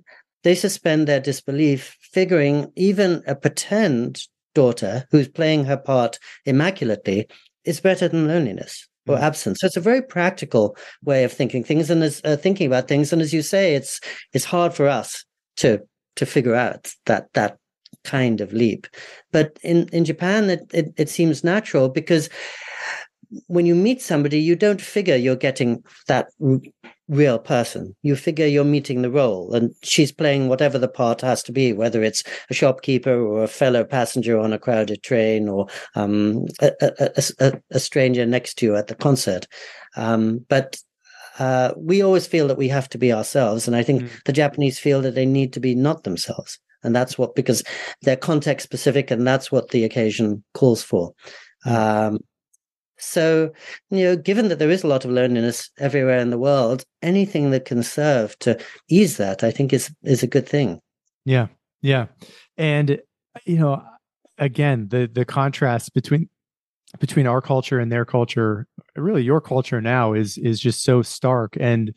[0.44, 4.22] they suspend their disbelief figuring even a pretend
[4.54, 7.26] daughter who's playing her part immaculately
[7.64, 9.20] is better than loneliness or mm.
[9.20, 9.60] absence.
[9.60, 13.12] So it's a very practical way of thinking things and as uh, thinking about things.
[13.12, 14.00] And as you say, it's
[14.32, 15.24] it's hard for us
[15.58, 15.80] to
[16.16, 17.58] to figure out that that
[18.04, 18.86] kind of leap.
[19.30, 22.28] But in, in Japan, it, it, it seems natural because
[23.46, 26.60] when you meet somebody, you don't figure you're getting that r-
[27.08, 27.94] real person.
[28.02, 31.72] You figure you're meeting the role, and she's playing whatever the part has to be,
[31.72, 36.72] whether it's a shopkeeper or a fellow passenger on a crowded train or um, a,
[36.80, 39.46] a, a, a, stranger next to you at the concert.
[39.96, 40.76] Um, but
[41.38, 43.66] uh, we always feel that we have to be ourselves.
[43.66, 44.24] And I think mm.
[44.24, 46.58] the Japanese feel that they need to be not themselves.
[46.82, 47.62] And that's what, because
[48.02, 51.12] they're context specific and that's what the occasion calls for.
[51.66, 51.72] Mm.
[52.12, 52.18] Um,
[52.98, 53.52] so,
[53.90, 57.50] you know, given that there is a lot of loneliness everywhere in the world, anything
[57.50, 60.80] that can serve to ease that, I think is is a good thing.
[61.24, 61.48] Yeah.
[61.80, 62.06] Yeah.
[62.56, 63.00] And
[63.44, 63.82] you know,
[64.38, 66.28] again, the the contrast between
[67.00, 71.56] between our culture and their culture really your culture now is is just so stark
[71.58, 71.94] and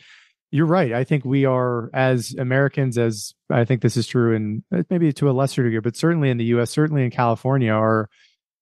[0.52, 4.64] you're right i think we are as americans as i think this is true and
[4.74, 8.10] uh, maybe to a lesser degree but certainly in the us certainly in california are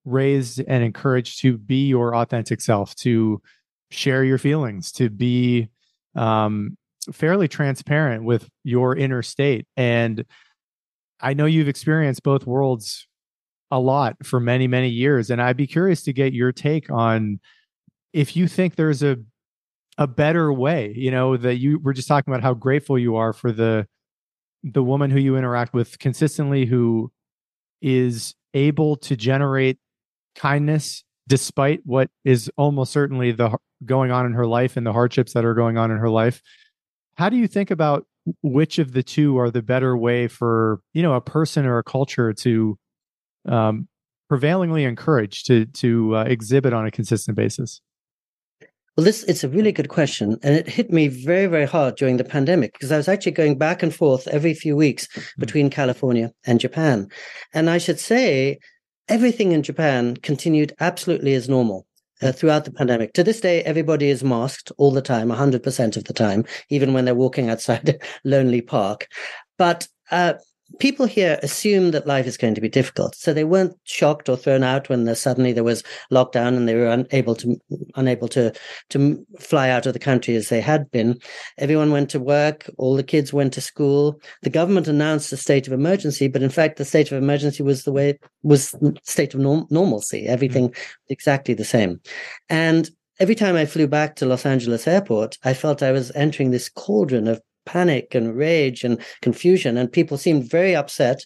[0.05, 3.41] raised and encouraged to be your authentic self to
[3.89, 5.69] share your feelings to be
[6.15, 6.77] um,
[7.11, 10.25] fairly transparent with your inner state and
[11.21, 13.07] i know you've experienced both worlds
[13.71, 17.39] a lot for many many years and i'd be curious to get your take on
[18.13, 19.17] if you think there's a
[19.97, 23.33] a better way you know that you were just talking about how grateful you are
[23.33, 23.87] for the
[24.63, 27.11] the woman who you interact with consistently who
[27.81, 29.77] is able to generate
[30.35, 35.33] kindness despite what is almost certainly the going on in her life and the hardships
[35.33, 36.41] that are going on in her life
[37.15, 38.07] how do you think about
[38.41, 41.83] which of the two are the better way for you know a person or a
[41.83, 42.77] culture to
[43.47, 43.87] um,
[44.29, 47.81] prevailingly encourage to to uh, exhibit on a consistent basis?
[48.95, 52.17] Well, this it's a really good question, and it hit me very, very hard during
[52.17, 55.21] the pandemic because I was actually going back and forth every few weeks hmm.
[55.39, 57.07] between California and Japan,
[57.53, 58.59] and I should say
[59.09, 61.87] everything in Japan continued absolutely as normal.
[62.21, 63.11] Uh, throughout the pandemic.
[63.13, 67.03] To this day, everybody is masked all the time, 100% of the time, even when
[67.03, 69.07] they're walking outside a lonely park.
[69.57, 70.35] But uh,
[70.79, 74.37] people here assume that life is going to be difficult, so they weren't shocked or
[74.37, 77.59] thrown out when there, suddenly there was lockdown and they were unable to
[77.95, 78.53] unable to
[78.89, 81.19] to fly out of the country as they had been.
[81.57, 84.19] Everyone went to work, all the kids went to school.
[84.41, 87.83] The government announced a state of emergency, but in fact, the state of emergency was
[87.83, 90.27] the way was state of norm- normalcy.
[90.27, 90.77] Everything mm.
[91.09, 91.99] exactly the same,
[92.49, 96.51] and every time I flew back to Los Angeles airport, I felt I was entering
[96.51, 99.77] this cauldron of panic and rage and confusion.
[99.77, 101.25] And people seemed very upset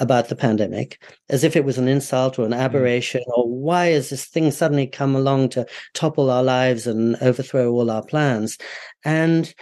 [0.00, 2.58] about the pandemic as if it was an insult or an mm.
[2.58, 7.70] aberration or why has this thing suddenly come along to topple our lives and overthrow
[7.70, 8.58] all our plans
[9.04, 9.54] and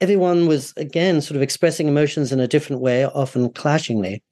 [0.00, 4.22] everyone was again sort of expressing emotions in a different way often clashingly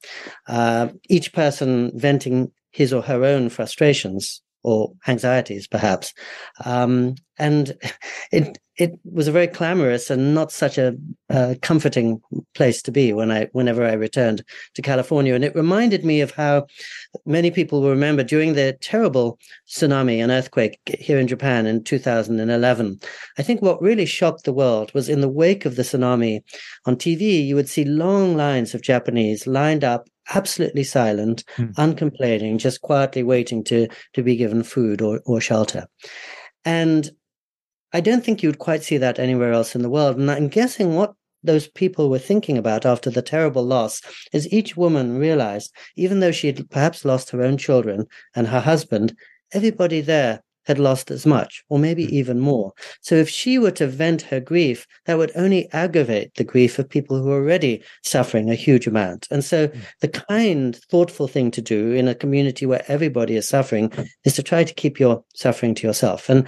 [0.48, 6.12] uh, each person venting his or her own frustrations or anxieties, perhaps.
[6.64, 7.74] Um, and
[8.32, 10.96] it it was a very clamorous and not such a
[11.28, 12.18] uh, comforting
[12.54, 14.42] place to be when I whenever I returned
[14.74, 15.34] to California.
[15.34, 16.66] And it reminded me of how
[17.26, 23.00] many people will remember during the terrible tsunami and earthquake here in Japan in 2011.
[23.38, 26.40] I think what really shocked the world was in the wake of the tsunami
[26.86, 31.72] on TV, you would see long lines of Japanese lined up absolutely silent, mm.
[31.76, 35.86] uncomplaining, just quietly waiting to to be given food or, or shelter.
[36.64, 37.10] And
[37.92, 40.16] I don't think you'd quite see that anywhere else in the world.
[40.16, 44.76] And I'm guessing what those people were thinking about after the terrible loss is each
[44.76, 49.16] woman realized, even though she had perhaps lost her own children and her husband,
[49.52, 52.14] everybody there had lost as much, or maybe hmm.
[52.14, 52.72] even more.
[53.00, 56.88] So if she were to vent her grief, that would only aggravate the grief of
[56.88, 59.26] people who are already suffering a huge amount.
[59.30, 59.80] And so mm.
[60.00, 63.92] the kind, thoughtful thing to do in a community where everybody is suffering
[64.24, 66.28] is to try to keep your suffering to yourself.
[66.28, 66.46] And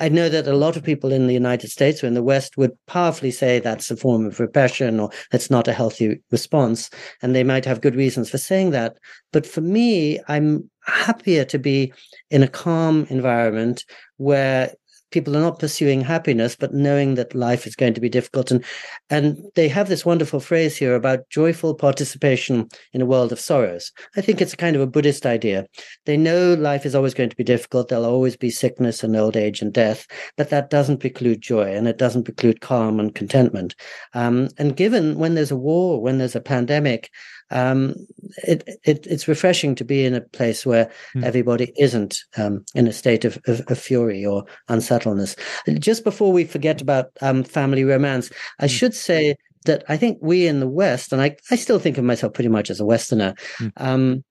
[0.00, 2.56] I know that a lot of people in the United States or in the West
[2.56, 6.90] would powerfully say that's a form of repression or that's not a healthy response.
[7.22, 8.98] And they might have good reasons for saying that.
[9.32, 11.92] But for me, I'm happier to be
[12.30, 13.84] in a calm environment
[14.16, 14.74] where
[15.14, 18.50] people are not pursuing happiness, but knowing that life is going to be difficult.
[18.50, 18.64] And
[19.08, 23.92] and they have this wonderful phrase here about joyful participation in a world of sorrows.
[24.16, 25.66] I think it's a kind of a Buddhist idea.
[26.04, 27.88] They know life is always going to be difficult.
[27.88, 31.86] There'll always be sickness and old age and death, but that doesn't preclude joy and
[31.86, 33.76] it doesn't preclude calm and contentment.
[34.14, 37.10] Um, and given when there's a war, when there's a pandemic,
[37.50, 37.94] um,
[38.38, 41.24] it, it, it's refreshing to be in a place where mm.
[41.24, 45.36] everybody isn't um, in a state of, of, of, fury or unsettledness.
[45.78, 48.70] Just before we forget about um, family romance, I mm.
[48.70, 52.04] should say that I think we in the West, and I, I still think of
[52.04, 54.22] myself pretty much as a Westerner, mm.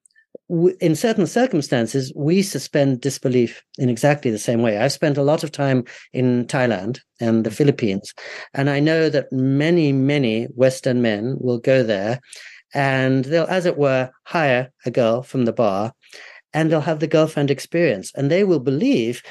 [0.50, 4.78] w- in certain circumstances, we suspend disbelief in exactly the same way.
[4.78, 7.56] I've spent a lot of time in Thailand and the hmm.
[7.56, 8.14] Philippines,
[8.54, 12.20] and I know that many, many Western men will go there
[12.74, 15.94] and they'll, as it were, hire a girl from the bar
[16.54, 19.22] and they'll have the girlfriend experience and they will believe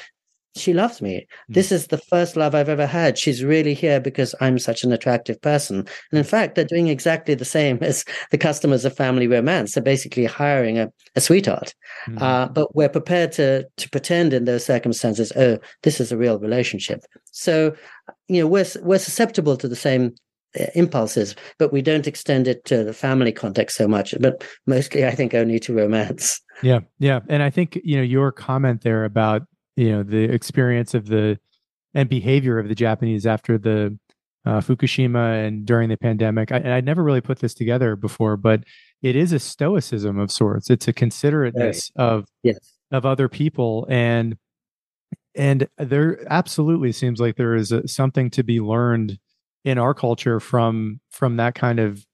[0.55, 1.25] she loves me.
[1.49, 1.55] Mm.
[1.55, 3.17] This is the first love I've ever had.
[3.17, 5.79] She's really here because I'm such an attractive person.
[5.79, 9.73] And in fact, they're doing exactly the same as the customers of family romance.
[9.73, 11.73] They're basically hiring a, a sweetheart.
[12.07, 12.21] Mm.
[12.21, 16.39] Uh, but we're prepared to, to pretend in those circumstances, oh, this is a real
[16.39, 17.01] relationship.
[17.31, 17.75] So,
[18.27, 20.13] you know, we're, we're susceptible to the same
[20.75, 24.13] impulses, but we don't extend it to the family context so much.
[24.19, 26.41] But mostly, I think, only to romance.
[26.61, 29.43] Yeah, yeah, and I think you know your comment there about
[29.75, 31.39] you know the experience of the
[31.93, 33.97] and behavior of the Japanese after the
[34.45, 36.51] uh, Fukushima and during the pandemic.
[36.51, 38.63] I, and I never really put this together before, but
[39.01, 40.69] it is a stoicism of sorts.
[40.69, 42.03] It's a considerateness right.
[42.03, 42.77] of yes.
[42.91, 44.37] of other people and
[45.35, 49.17] and there absolutely seems like there is a, something to be learned
[49.63, 52.05] in our culture from from that kind of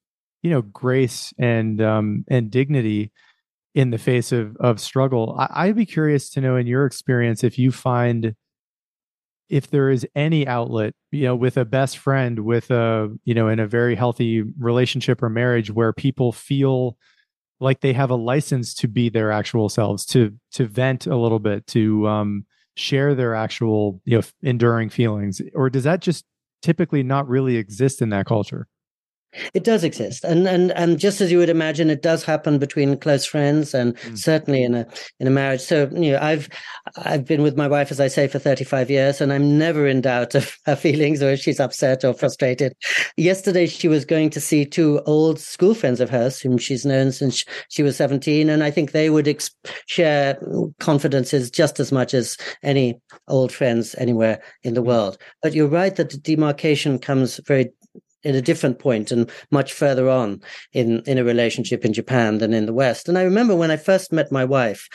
[0.41, 3.11] you know grace and um and dignity
[3.75, 5.35] in the face of of struggle.
[5.37, 8.35] I, i'd be curious to know in your experience if you find
[9.49, 13.47] if there is any outlet you know with a best friend with a you know
[13.47, 16.97] in a very healthy relationship or marriage where people feel
[17.59, 21.39] like they have a license to be their actual selves to to vent a little
[21.39, 22.45] bit to um
[22.79, 25.41] share their actual you know enduring feelings.
[25.53, 26.25] Or does that just
[26.61, 28.67] typically not really exist in that culture.
[29.53, 32.97] It does exist, and and and just as you would imagine, it does happen between
[32.97, 34.17] close friends, and mm.
[34.17, 34.87] certainly in a
[35.19, 35.61] in a marriage.
[35.61, 36.49] So you know, I've
[36.97, 39.85] I've been with my wife, as I say, for thirty five years, and I'm never
[39.85, 42.73] in doubt of her feelings or if she's upset or frustrated.
[43.17, 47.11] Yesterday, she was going to see two old school friends of hers, whom she's known
[47.11, 49.51] since she was seventeen, and I think they would ex-
[49.85, 50.39] share
[50.79, 54.87] confidences just as much as any old friends anywhere in the mm.
[54.87, 55.19] world.
[55.43, 57.71] But you're right that the demarcation comes very
[58.23, 60.41] in a different point and much further on
[60.73, 63.07] in in a relationship in Japan than in the West.
[63.07, 64.87] And I remember when I first met my wife,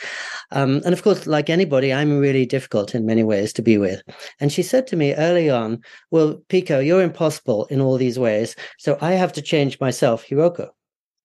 [0.51, 4.01] um, and of course, like anybody, I'm really difficult in many ways to be with.
[4.39, 8.55] And she said to me early on, "Well, Pico, you're impossible in all these ways,
[8.77, 10.69] so I have to change myself, Hiroko."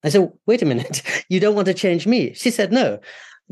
[0.03, 3.01] I said, "Wait a minute, you don't want to change me?" She said, "No."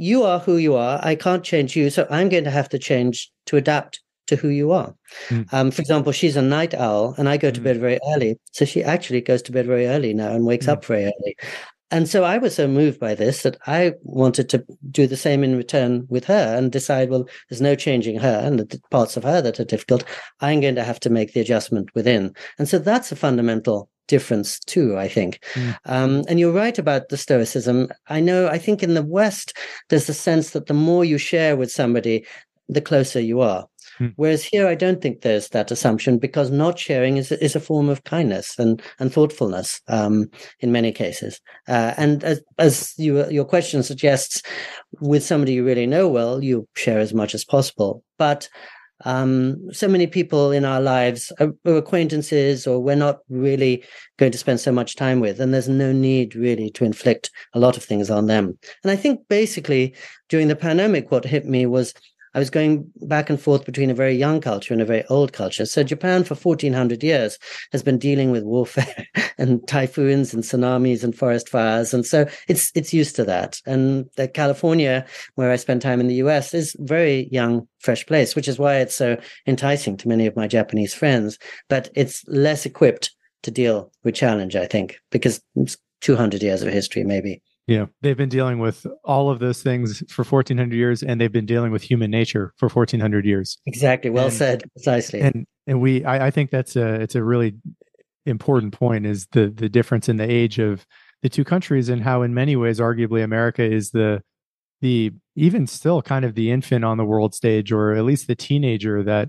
[0.00, 1.00] You are who you are.
[1.02, 1.90] I can't change you.
[1.90, 4.94] So I'm going to have to change to adapt to who you are.
[5.28, 5.52] Mm.
[5.52, 7.64] Um, for example, she's a night owl and I go to mm.
[7.64, 8.38] bed very early.
[8.52, 10.72] So she actually goes to bed very early now and wakes mm.
[10.72, 11.36] up very early.
[11.90, 15.42] And so I was so moved by this that I wanted to do the same
[15.42, 19.22] in return with her and decide, well, there's no changing her and the parts of
[19.22, 20.04] her that are difficult.
[20.40, 22.34] I'm going to have to make the adjustment within.
[22.58, 25.42] And so that's a fundamental difference too, I think.
[25.54, 25.76] Mm.
[25.86, 27.88] Um, and you're right about the Stoicism.
[28.08, 29.56] I know, I think in the West,
[29.88, 32.26] there's a sense that the more you share with somebody,
[32.68, 33.66] the closer you are.
[33.98, 34.08] Hmm.
[34.16, 37.88] Whereas here, I don't think there's that assumption because not sharing is, is a form
[37.88, 40.30] of kindness and, and thoughtfulness um,
[40.61, 41.40] in many cases.
[41.66, 44.42] Uh, and as, as you, your question suggests,
[45.00, 48.02] with somebody you really know well, you share as much as possible.
[48.18, 48.48] But
[49.04, 53.84] um, so many people in our lives are, are, acquaintances or we're not really
[54.16, 57.61] going to spend so much time with and there's no need really to inflict a
[57.61, 59.94] lot of things on them and i think basically
[60.28, 61.94] during the pandemic what hit me was
[62.34, 65.32] I was going back and forth between a very young culture and a very old
[65.32, 65.66] culture.
[65.66, 67.38] So Japan for 1400 years
[67.72, 69.06] has been dealing with warfare
[69.38, 71.94] and typhoons and tsunamis and forest fires.
[71.94, 73.60] And so it's, it's used to that.
[73.66, 78.48] And California, where I spend time in the US is very young, fresh place, which
[78.48, 81.38] is why it's so enticing to many of my Japanese friends,
[81.68, 86.72] but it's less equipped to deal with challenge, I think, because it's 200 years of
[86.72, 87.42] history, maybe.
[87.68, 91.44] Yeah, they've been dealing with all of those things for 1400 years and they've been
[91.44, 93.59] dealing with human nature for 1400 years.
[93.66, 94.09] Exactly.
[94.09, 94.64] Well and, said.
[94.72, 95.20] Precisely.
[95.20, 97.57] And and we I, I think that's a it's a really
[98.24, 100.86] important point is the the difference in the age of
[101.20, 104.22] the two countries and how in many ways arguably America is the
[104.80, 108.34] the even still kind of the infant on the world stage or at least the
[108.34, 109.28] teenager that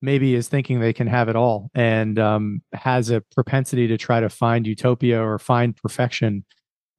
[0.00, 4.20] maybe is thinking they can have it all and um, has a propensity to try
[4.20, 6.44] to find utopia or find perfection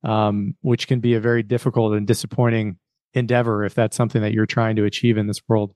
[0.04, 2.78] um, which can be a very difficult and disappointing
[3.14, 5.74] endeavor if that's something that you're trying to achieve in this world.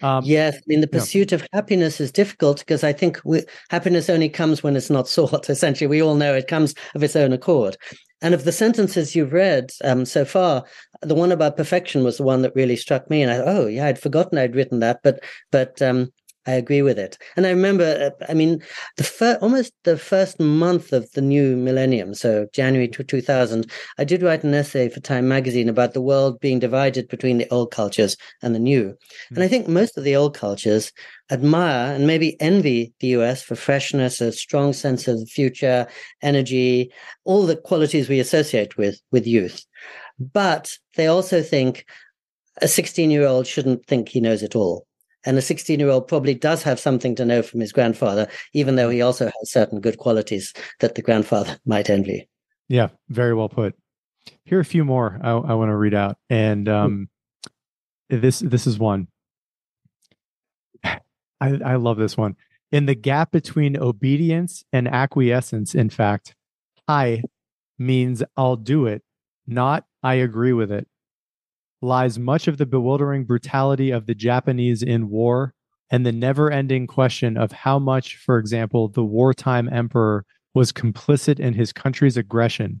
[0.00, 4.08] Um, yes, I mean the pursuit of happiness is difficult because I think we, happiness
[4.08, 5.50] only comes when it's not sought.
[5.50, 7.76] Essentially, we all know it comes of its own accord.
[8.20, 10.64] And of the sentences you've read um, so far,
[11.02, 13.22] the one about perfection was the one that really struck me.
[13.22, 15.22] And I, oh yeah, I'd forgotten I'd written that, but
[15.52, 16.12] but um,
[16.46, 17.18] I agree with it.
[17.36, 18.62] And I remember, uh, I mean,
[18.96, 24.22] the fir- almost the first month of the new millennium, so January 2000, I did
[24.22, 28.16] write an essay for Time magazine about the world being divided between the old cultures
[28.42, 28.84] and the new.
[28.84, 29.34] Mm-hmm.
[29.34, 30.90] And I think most of the old cultures
[31.30, 35.86] admire and maybe envy the US for freshness, a strong sense of the future,
[36.22, 36.90] energy,
[37.24, 39.66] all the qualities we associate with with youth.
[40.18, 41.84] But they also think
[42.62, 44.87] a 16 year old shouldn't think he knows it all
[45.28, 48.76] and a 16 year old probably does have something to know from his grandfather, even
[48.76, 52.26] though he also has certain good qualities that the grandfather might envy.
[52.68, 53.76] Yeah, very well put.
[54.44, 56.16] Here are a few more I, I want to read out.
[56.30, 57.08] And um,
[58.08, 59.08] this this is one.
[60.84, 60.98] I,
[61.40, 62.34] I love this one.
[62.72, 66.34] In the gap between obedience and acquiescence, in fact,
[66.86, 67.22] I
[67.78, 69.02] means I'll do it,
[69.46, 70.88] not I agree with it
[71.80, 75.54] lies much of the bewildering brutality of the Japanese in war
[75.90, 80.24] and the never ending question of how much, for example, the wartime emperor
[80.54, 82.80] was complicit in his country's aggression,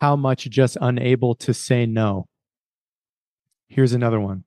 [0.00, 2.26] how much just unable to say no.
[3.68, 4.44] Here's another one.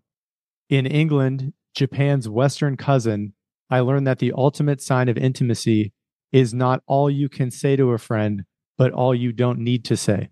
[0.70, 3.34] In England, Japan's Western cousin,
[3.70, 5.92] I learned that the ultimate sign of intimacy
[6.32, 8.46] is not all you can say to a friend,
[8.78, 10.30] but all you don't need to say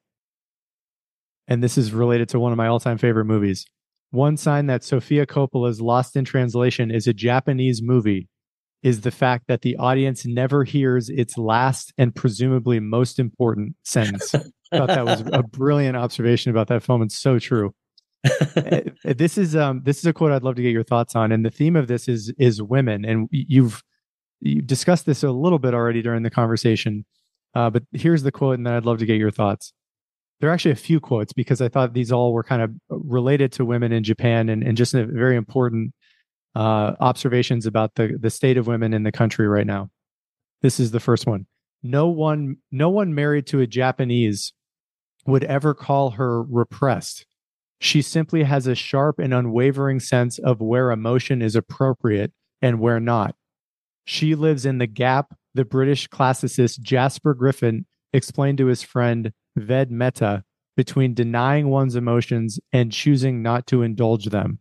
[1.48, 3.66] and this is related to one of my all-time favorite movies.
[4.12, 8.28] One sign that Sofia Coppola's Lost in Translation is a Japanese movie
[8.84, 14.36] is the fact that the audience never hears its last and presumably most important sentence.
[14.36, 17.74] I thought that was a brilliant observation about that film and so true.
[18.56, 21.34] Eh, this is um this is a quote I'd love to get your thoughts on
[21.34, 23.84] and the theme of this is is women and you've
[24.40, 27.04] you've discussed this a little bit already during the conversation.
[27.54, 29.74] Uh, but here's the quote and then I'd love to get your thoughts
[30.44, 33.54] there are actually a few quotes because I thought these all were kind of related
[33.54, 35.94] to women in Japan and, and just very important
[36.54, 39.90] uh, observations about the, the state of women in the country right now.
[40.62, 41.48] This is the first one.
[41.82, 44.52] No one, no one married to a Japanese
[45.26, 47.26] would ever call her repressed.
[47.80, 53.00] She simply has a sharp and unwavering sense of where emotion is appropriate and where
[53.00, 53.38] not.
[54.04, 59.92] She lives in the gap the British classicist Jasper Griffin explained to his friend Ved
[59.92, 60.44] Mehta
[60.76, 64.60] between denying one's emotions and choosing not to indulge them.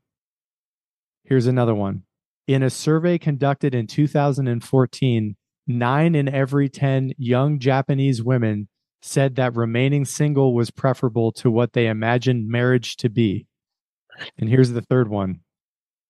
[1.24, 2.02] Here's another one.
[2.46, 5.36] In a survey conducted in 2014,
[5.66, 8.68] nine in every 10 young Japanese women
[9.00, 13.46] said that remaining single was preferable to what they imagined marriage to be.
[14.38, 15.40] And here's the third one.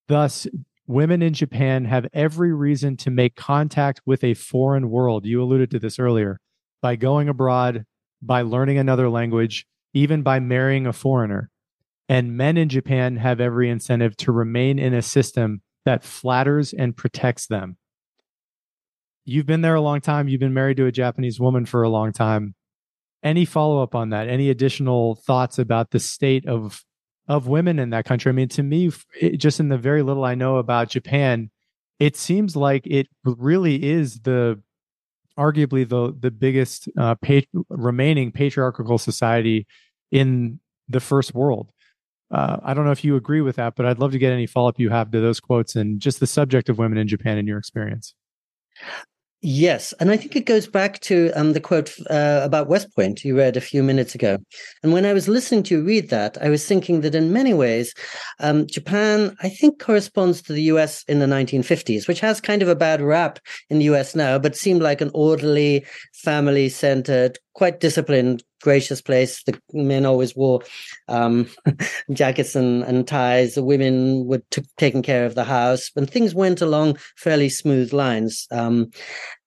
[0.08, 0.46] Thus,
[0.86, 5.24] women in Japan have every reason to make contact with a foreign world.
[5.24, 6.38] You alluded to this earlier
[6.80, 7.84] by going abroad,
[8.22, 11.50] by learning another language, even by marrying a foreigner.
[12.08, 16.96] And men in Japan have every incentive to remain in a system that flatters and
[16.96, 17.76] protects them.
[19.24, 20.28] You've been there a long time.
[20.28, 22.54] You've been married to a Japanese woman for a long time.
[23.22, 24.28] Any follow up on that?
[24.28, 26.84] Any additional thoughts about the state of
[27.28, 28.30] of women in that country?
[28.30, 31.50] I mean, to me, it, just in the very little I know about Japan,
[32.00, 34.60] it seems like it really is the
[35.38, 39.66] arguably the the biggest uh, pat- remaining patriarchal society
[40.10, 41.70] in the first world.
[42.30, 44.46] Uh, I don't know if you agree with that, but I'd love to get any
[44.46, 47.36] follow up you have to those quotes and just the subject of women in Japan
[47.36, 48.14] in your experience.
[49.44, 53.24] Yes, and I think it goes back to um, the quote uh, about West Point
[53.24, 54.38] you read a few minutes ago.
[54.84, 57.52] And when I was listening to you read that, I was thinking that in many
[57.52, 57.92] ways,
[58.38, 62.68] um, Japan, I think, corresponds to the US in the 1950s, which has kind of
[62.68, 65.84] a bad rap in the US now, but seemed like an orderly,
[66.14, 69.42] family centered, quite disciplined, gracious place.
[69.42, 70.62] The men always wore
[71.08, 71.48] um,
[72.12, 73.54] jackets and, and, ties.
[73.54, 77.92] The women were t- taking care of the house, and things went along fairly smooth
[77.92, 78.46] lines.
[78.50, 78.90] Um,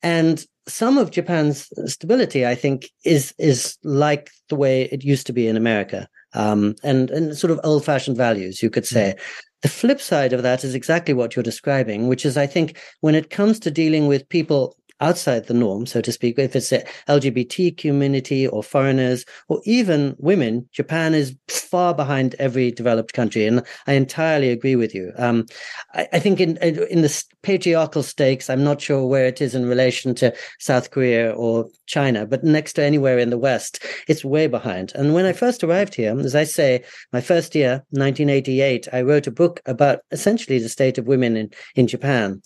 [0.03, 5.33] and some of Japan's stability, I think, is is like the way it used to
[5.33, 9.15] be in America, um, and and sort of old fashioned values, you could say.
[9.15, 9.39] Mm-hmm.
[9.61, 13.15] The flip side of that is exactly what you're describing, which is, I think, when
[13.15, 16.85] it comes to dealing with people outside the norm, so to speak, if it's the
[17.07, 23.45] LGBT community or foreigners or even women, Japan is far behind every developed country.
[23.45, 25.11] And I entirely agree with you.
[25.17, 25.45] Um,
[25.93, 29.67] I, I, think in, in the patriarchal stakes, I'm not sure where it is in
[29.67, 34.47] relation to South Korea or China, but next to anywhere in the West, it's way
[34.47, 34.93] behind.
[34.95, 39.27] And when I first arrived here, as I say, my first year, 1988, I wrote
[39.27, 42.41] a book about essentially the state of women in, in Japan.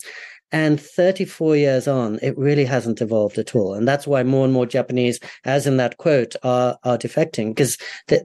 [0.52, 3.74] And 34 years on, it really hasn't evolved at all.
[3.74, 7.54] And that's why more and more Japanese, as in that quote, are, are defecting.
[7.54, 7.78] Because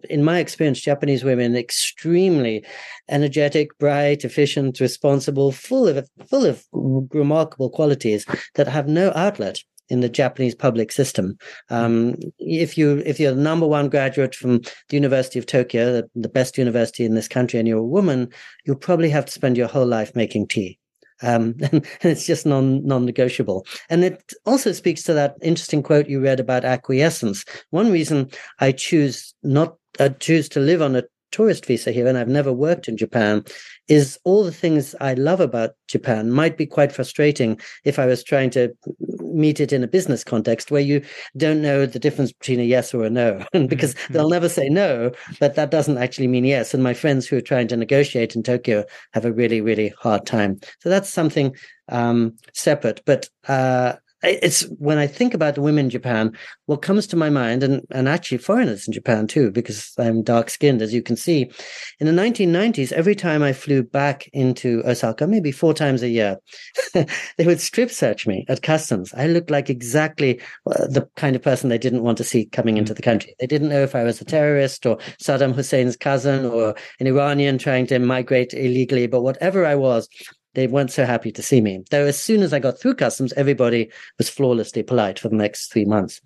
[0.10, 2.66] in my experience, Japanese women extremely
[3.10, 9.60] energetic, bright, efficient, responsible, full of, full of remarkable qualities that have no outlet
[9.90, 11.38] in the Japanese public system.
[11.70, 16.10] Um, if you if you're the number one graduate from the University of Tokyo, the,
[16.16, 18.30] the best university in this country, and you're a woman,
[18.66, 20.80] you'll probably have to spend your whole life making tea
[21.22, 23.66] um, and, it's just non non-negotiable.
[23.90, 27.46] And it also speaks to that interesting quote you read about acquiescence.
[27.70, 32.18] One reason I choose not uh, choose to live on a tourist visa here and
[32.18, 33.44] I've never worked in Japan
[33.88, 38.24] is all the things I love about Japan might be quite frustrating if I was
[38.24, 38.74] trying to
[39.20, 41.02] meet it in a business context where you
[41.38, 43.46] don't know the difference between a yes or a no.
[43.68, 44.14] Because mm-hmm.
[44.14, 46.74] they'll never say no but that doesn't actually mean yes.
[46.74, 50.26] And my friends who are trying to negotiate in Tokyo have a really really hard
[50.26, 50.60] time.
[50.80, 51.56] So that's something
[51.90, 53.02] um, separate.
[53.06, 53.94] But uh,
[54.28, 57.82] it's when I think about the women in Japan, what comes to my mind, and,
[57.92, 61.52] and actually foreigners in Japan too, because I'm dark skinned, as you can see.
[62.00, 66.38] In the 1990s, every time I flew back into Osaka, maybe four times a year,
[66.94, 69.14] they would strip search me at customs.
[69.14, 72.78] I looked like exactly uh, the kind of person they didn't want to see coming
[72.78, 72.98] into mm.
[72.98, 73.36] the country.
[73.40, 77.58] They didn't know if I was a terrorist or Saddam Hussein's cousin or an Iranian
[77.58, 80.08] trying to migrate illegally, but whatever I was,
[80.56, 81.84] they weren't so happy to see me.
[81.92, 85.72] Though as soon as I got through customs, everybody was flawlessly polite for the next
[85.72, 86.22] three months.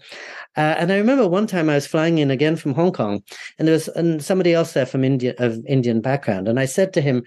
[0.55, 3.23] Uh, and I remember one time I was flying in again from Hong Kong,
[3.57, 6.93] and there was and somebody else there from India of Indian background, and I said
[6.93, 7.23] to him,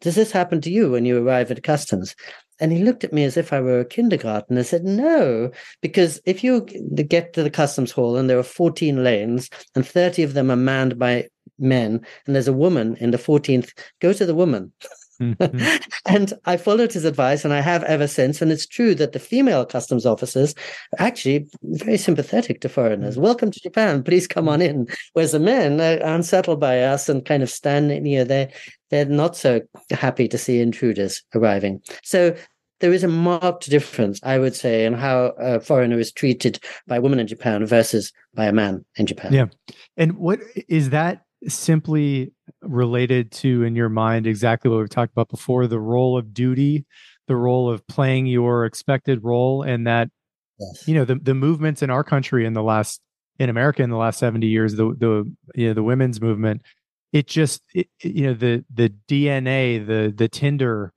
[0.00, 2.14] "Does this happen to you when you arrive at customs?"
[2.60, 4.58] And he looked at me as if I were a kindergarten.
[4.58, 9.02] I said, no, because if you get to the customs hall and there are 14
[9.02, 11.28] lanes and 30 of them are manned by
[11.58, 14.72] men and there's a woman in the 14th, go to the woman.
[15.20, 15.76] Mm-hmm.
[16.06, 18.40] and I followed his advice, and I have ever since.
[18.40, 20.54] And it's true that the female customs officers
[20.98, 23.14] are actually very sympathetic to foreigners.
[23.14, 23.24] Mm-hmm.
[23.24, 24.02] Welcome to Japan.
[24.02, 24.88] Please come on in.
[25.12, 28.24] Whereas the men are unsettled by us and kind of stand near.
[28.24, 28.50] They're
[28.90, 29.60] they're not so
[29.90, 31.80] happy to see intruders arriving.
[32.02, 32.34] So
[32.80, 36.96] there is a marked difference, I would say, in how a foreigner is treated by
[36.96, 39.32] a woman in Japan versus by a man in Japan.
[39.32, 39.46] Yeah.
[39.96, 42.32] And what is that simply
[42.62, 46.84] related to in your mind exactly what we've talked about before the role of duty
[47.26, 50.10] the role of playing your expected role and that
[50.58, 50.88] yes.
[50.88, 53.00] you know the, the movements in our country in the last
[53.38, 56.62] in america in the last 70 years the the you know the women's movement
[57.12, 60.92] it just it, you know the the dna the the tinder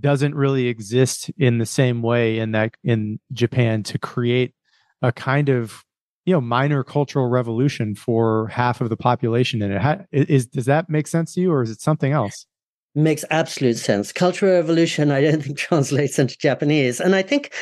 [0.00, 4.54] doesn't really exist in the same way in that in japan to create
[5.02, 5.84] a kind of
[6.24, 10.06] you know minor cultural revolution for half of the population in it.
[10.12, 12.46] Is does that make sense to you or is it something else?
[12.94, 14.12] Makes absolute sense.
[14.12, 17.00] Cultural revolution i don't think translates into japanese.
[17.00, 17.52] And i think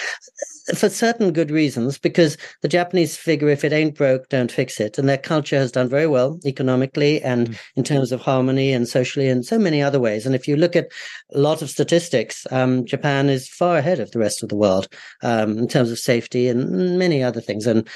[0.75, 4.99] for certain good reasons, because the Japanese figure if it ain't broke, don't fix it.
[4.99, 7.59] And their culture has done very well economically and mm.
[7.77, 10.27] in terms of harmony and socially and so many other ways.
[10.27, 10.89] And if you look at
[11.33, 14.89] a lot of statistics, um, Japan is far ahead of the rest of the world
[15.23, 17.89] um, in terms of safety and many other things and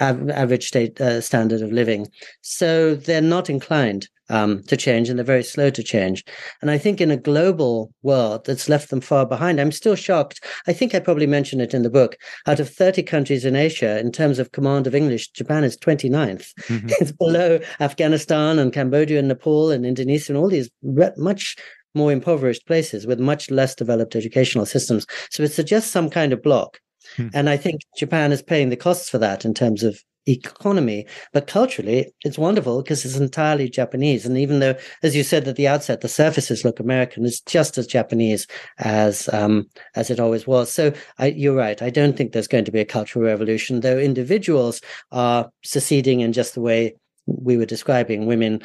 [0.00, 2.08] av- average state uh, standard of living.
[2.40, 6.24] So they're not inclined um, to change and they're very slow to change.
[6.62, 10.42] And I think in a global world that's left them far behind, I'm still shocked.
[10.66, 12.16] I think I probably mentioned it in the book.
[12.46, 16.52] Out of 30 countries in Asia, in terms of command of English, Japan is 29th.
[16.62, 16.88] Mm-hmm.
[17.02, 20.70] It's below Afghanistan and Cambodia and Nepal and Indonesia and all these
[21.16, 21.56] much
[21.94, 25.06] more impoverished places with much less developed educational systems.
[25.30, 26.80] So it suggests some kind of block.
[27.16, 27.28] Hmm.
[27.34, 31.06] And I think Japan is paying the costs for that in terms of economy.
[31.32, 34.24] But culturally, it's wonderful because it's entirely Japanese.
[34.24, 37.78] And even though, as you said at the outset, the surfaces look American, it's just
[37.78, 38.46] as Japanese
[38.78, 40.72] as um, as it always was.
[40.72, 41.80] So I, you're right.
[41.82, 46.32] I don't think there's going to be a cultural revolution, though individuals are seceding in
[46.32, 46.94] just the way
[47.26, 48.60] we were describing women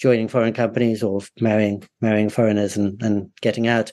[0.00, 3.92] joining foreign companies or marrying marrying foreigners and, and getting out.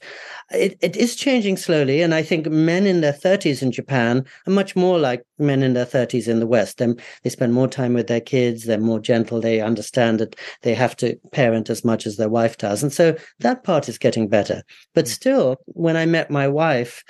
[0.51, 4.53] It, it is changing slowly, and I think men in their 30s in Japan are
[4.53, 6.77] much more like men in their 30s in the West.
[6.77, 6.87] They,
[7.23, 10.95] they spend more time with their kids, they're more gentle, they understand that they have
[10.97, 12.81] to parent as much as their wife does.
[12.81, 14.63] And so that part is getting better.
[14.95, 15.09] But mm.
[15.09, 17.03] still, when I met my wife,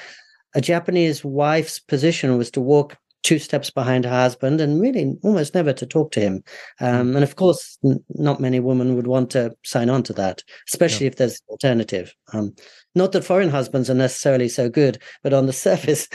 [0.56, 5.53] a Japanese wife's position was to walk two steps behind her husband and really almost
[5.53, 6.43] never to talk to him.
[6.80, 10.43] Um, and of course, n- not many women would want to sign on to that,
[10.70, 11.11] especially yeah.
[11.11, 12.15] if there's an alternative.
[12.34, 12.55] Um,
[12.95, 16.07] not that foreign husbands are necessarily so good, but on the surface,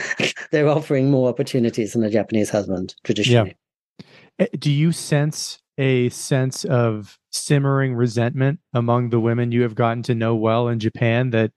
[0.51, 3.55] they're offering more opportunities than a Japanese husband traditionally.
[3.99, 4.05] Yeah.
[4.39, 10.03] Eh, do you sense a sense of simmering resentment among the women you have gotten
[10.03, 11.51] to know well in Japan that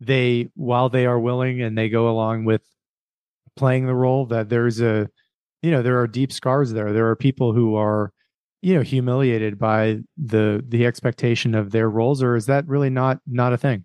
[0.00, 2.62] they, while they are willing and they go along with
[3.56, 5.08] playing the role that there's a
[5.62, 6.92] you know there are deep scars there.
[6.92, 8.12] There are people who are
[8.62, 13.18] you know humiliated by the the expectation of their roles or is that really not
[13.26, 13.84] not a thing?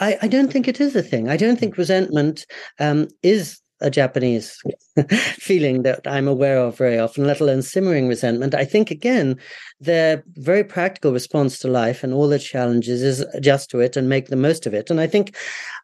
[0.00, 1.28] I, I don't think it is a thing.
[1.28, 2.44] I don't think resentment
[2.78, 4.58] um, is a Japanese
[5.10, 8.54] feeling that I'm aware of very often, let alone simmering resentment.
[8.54, 9.38] I think, again,
[9.80, 14.08] their very practical response to life and all the challenges is adjust to it and
[14.08, 14.90] make the most of it.
[14.90, 15.34] And I think,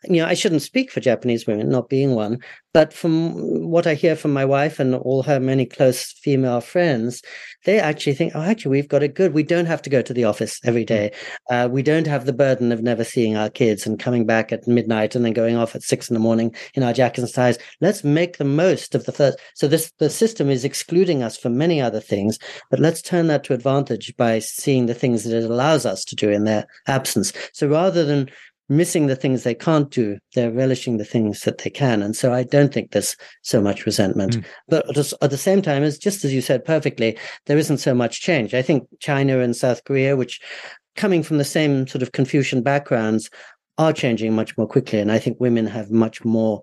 [0.04, 2.38] you know, I shouldn't speak for Japanese women, not being one,
[2.74, 7.22] but from what I hear from my wife and all her many close female friends,
[7.64, 9.34] they actually think, oh, actually, we've got it good.
[9.34, 11.06] We don't have to go to the office every hmm.
[11.50, 14.68] Uh, we don't have the burden of never seeing our kids and coming back at
[14.68, 17.58] midnight and then going off at six in the morning in our jackets and ties.
[17.80, 19.38] Let's make the most of the first.
[19.54, 22.38] So this the system is excluding us from many other things,
[22.70, 26.16] but let's turn that to advantage by seeing the things that it allows us to
[26.16, 27.32] do in their absence.
[27.52, 28.28] So rather than
[28.68, 32.02] missing the things they can't do, they're relishing the things that they can.
[32.02, 34.36] And so I don't think there's so much resentment.
[34.36, 34.44] Mm.
[34.68, 38.20] But at the same time, as just as you said perfectly, there isn't so much
[38.20, 38.52] change.
[38.54, 40.40] I think China and South Korea, which
[40.96, 43.30] coming from the same sort of Confucian backgrounds,
[43.78, 44.98] are changing much more quickly.
[44.98, 46.62] And I think women have much more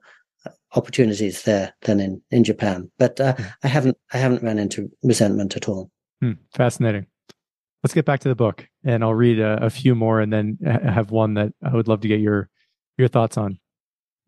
[0.75, 2.91] opportunities there than in, in Japan.
[2.97, 3.53] But uh, mm.
[3.63, 5.89] I haven't I haven't run into resentment at all.
[6.23, 6.37] Mm.
[6.53, 7.07] Fascinating
[7.85, 10.57] let's get back to the book and I'll read a, a, few more and then
[10.63, 12.49] have one that I would love to get your
[12.97, 13.59] your thoughts on.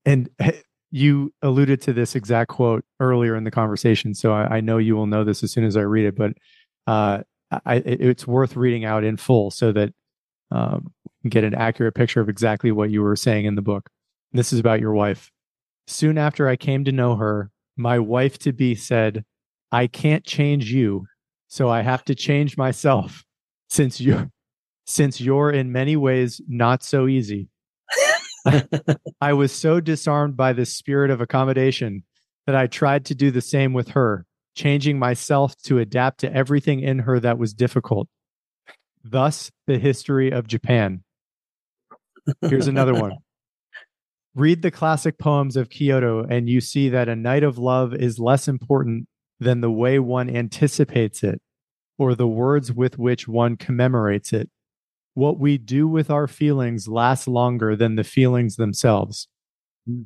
[0.05, 0.29] And
[0.91, 4.95] you alluded to this exact quote earlier in the conversation, so I, I know you
[4.95, 6.15] will know this as soon as I read it.
[6.15, 6.33] But
[6.85, 7.23] uh,
[7.65, 9.91] I, it's worth reading out in full so that
[10.51, 10.93] um,
[11.27, 13.89] get an accurate picture of exactly what you were saying in the book.
[14.33, 15.31] This is about your wife.
[15.87, 19.23] Soon after I came to know her, my wife to be said,
[19.71, 21.07] "I can't change you,
[21.47, 23.23] so I have to change myself."
[23.69, 24.29] since you're
[24.85, 27.49] since you're in many ways not so easy.
[29.21, 32.03] I was so disarmed by this spirit of accommodation
[32.45, 34.25] that I tried to do the same with her,
[34.55, 38.07] changing myself to adapt to everything in her that was difficult.
[39.03, 41.03] Thus, the history of Japan.
[42.41, 43.17] Here's another one.
[44.37, 48.19] Read the classic poems of Kyoto, and you see that a night of love is
[48.19, 49.07] less important
[49.39, 51.41] than the way one anticipates it
[51.97, 54.47] or the words with which one commemorates it.
[55.15, 59.27] What we do with our feelings lasts longer than the feelings themselves.
[59.89, 60.05] Mm.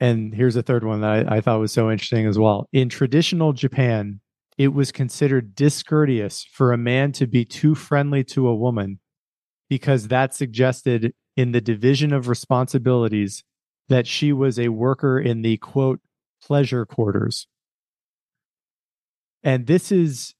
[0.00, 2.70] And here's a third one that I, I thought was so interesting as well.
[2.72, 4.20] In traditional Japan,
[4.56, 8.98] it was considered discourteous for a man to be too friendly to a woman
[9.68, 13.44] because that suggested in the division of responsibilities
[13.88, 16.00] that she was a worker in the quote
[16.42, 17.46] pleasure quarters.
[19.42, 20.34] And this is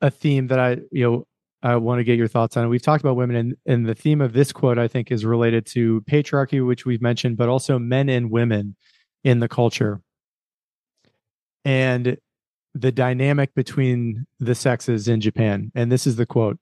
[0.00, 1.26] a theme that I, you know,
[1.62, 2.68] I want to get your thoughts on.
[2.68, 5.64] We've talked about women, and, and the theme of this quote, I think, is related
[5.66, 8.74] to patriarchy, which we've mentioned, but also men and women
[9.22, 10.00] in the culture.
[11.64, 12.16] And
[12.74, 15.70] the dynamic between the sexes in Japan.
[15.74, 16.58] And this is the quote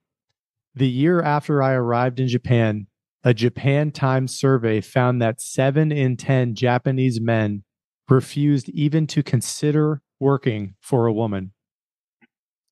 [0.75, 2.87] The year after I arrived in Japan,
[3.25, 7.65] a Japan Times survey found that seven in 10 Japanese men
[8.09, 11.53] refused even to consider working for a woman.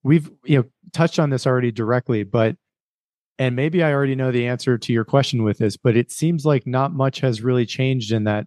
[0.02, 2.56] We've you know touched on this already directly but
[3.38, 6.46] and maybe i already know the answer to your question with this but it seems
[6.46, 8.46] like not much has really changed in that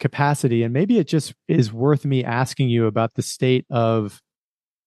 [0.00, 0.64] capacity.
[0.64, 4.20] And maybe it just is worth me asking you about the state of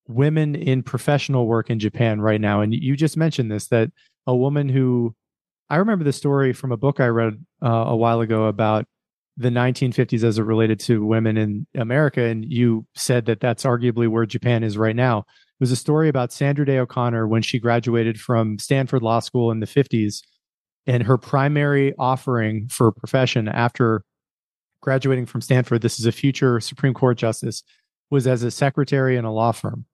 [0.07, 2.59] women in professional work in japan right now.
[2.59, 3.91] And you just mentioned this that
[4.27, 5.15] a woman who
[5.69, 7.33] i remember the story from a book i read
[7.63, 8.85] uh, a while ago about
[9.35, 14.07] the 1950s as it related to women in america and you said that that's arguably
[14.07, 17.59] where japan is right now It was a story about Sandra Day O'Connor when she
[17.59, 20.21] graduated from Stanford Law School in the 50s.
[20.85, 24.03] And her primary offering for profession after
[24.81, 27.63] graduating from Stanford, this is a future Supreme Court justice,
[28.09, 29.85] was as a secretary in a law firm.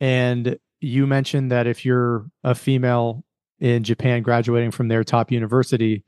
[0.00, 3.24] And you mentioned that if you're a female
[3.60, 6.04] in Japan graduating from their top university,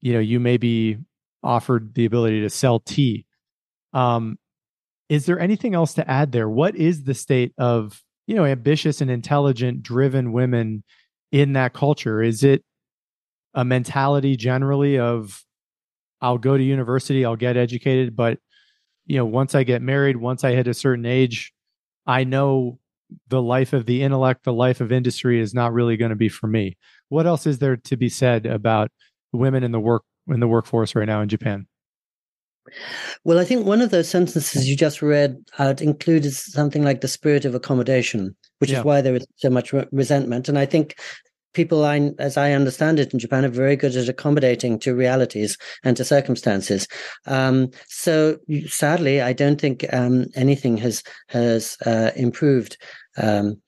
[0.00, 0.98] you know, you may be
[1.42, 3.26] offered the ability to sell tea.
[3.92, 4.38] Um,
[5.08, 6.48] is there anything else to add there?
[6.48, 10.84] What is the state of, you know, ambitious and intelligent, driven women
[11.32, 12.22] in that culture?
[12.22, 12.64] Is it
[13.54, 15.44] a mentality generally of
[16.20, 18.38] I'll go to university, I'll get educated, but
[19.06, 21.52] you know, once I get married, once I hit a certain age,
[22.06, 22.78] I know
[23.28, 26.28] the life of the intellect, the life of industry is not really going to be
[26.28, 26.76] for me.
[27.08, 28.90] What else is there to be said about
[29.32, 31.66] women in the work in the workforce right now in Japan?
[33.24, 37.08] Well, I think one of those sentences you just read out included something like the
[37.08, 38.80] spirit of accommodation, which yeah.
[38.80, 40.48] is why there is so much re- resentment.
[40.48, 40.98] And I think
[41.58, 45.58] people, I, as I understand it in Japan, are very good at accommodating to realities
[45.82, 46.86] and to circumstances.
[47.26, 48.38] Um, so
[48.68, 52.76] sadly, I don't think um, anything has has uh, improved.
[53.16, 53.60] Um,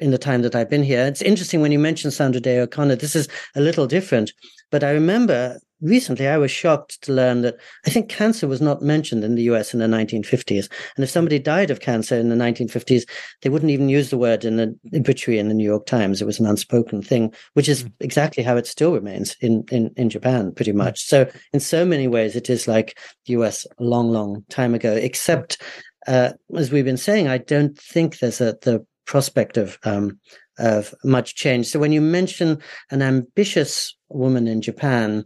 [0.00, 2.96] in the time that I've been here, it's interesting when you mention Sandra Day O'Connor.
[2.96, 4.32] This is a little different,
[4.72, 7.56] but I remember recently I was shocked to learn that
[7.86, 10.70] I think cancer was not mentioned in the US in the 1950s.
[10.96, 13.08] And if somebody died of cancer in the 1950s,
[13.42, 16.22] they wouldn't even use the word in the obituary in the New York Times.
[16.22, 17.92] It was an unspoken thing, which is mm.
[18.00, 21.04] exactly how it still remains in, in, in Japan, pretty much.
[21.04, 24.92] So in so many ways, it is like the US a long, long time ago,
[24.92, 25.60] except
[26.06, 30.18] uh, as we've been saying, I don't think there's a, the prospect of um,
[30.58, 31.66] of much change.
[31.66, 32.58] So when you mention
[32.90, 35.24] an ambitious woman in Japan,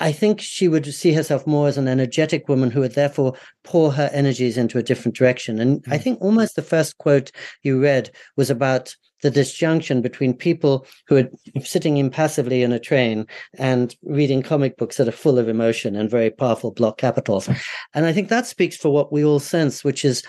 [0.00, 3.34] I think she would see herself more as an energetic woman who would therefore
[3.64, 5.60] pour her energies into a different direction.
[5.60, 6.02] And I mm.
[6.02, 7.30] think almost the first quote
[7.62, 11.28] you read was about the disjunction between people who are
[11.62, 13.26] sitting impassively in a train
[13.58, 17.48] and reading comic books that are full of emotion and very powerful block capitals.
[17.94, 20.22] And I think that speaks for what we all sense, which is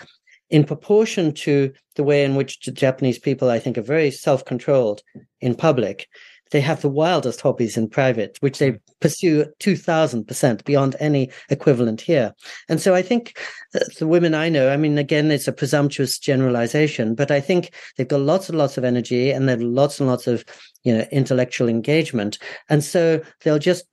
[0.50, 5.02] in proportion to the way in which Japanese people, I think, are very self controlled
[5.40, 6.08] in public
[6.52, 8.76] they have the wildest hobbies in private, which they hmm.
[9.00, 12.32] pursue 2000% beyond any equivalent here.
[12.68, 13.38] And so I think
[13.74, 17.72] uh, the women I know, I mean, again, it's a presumptuous generalization, but I think
[17.96, 20.44] they've got lots and lots of energy and they've lots and lots of,
[20.84, 22.38] you know, intellectual engagement.
[22.68, 23.86] And so they'll just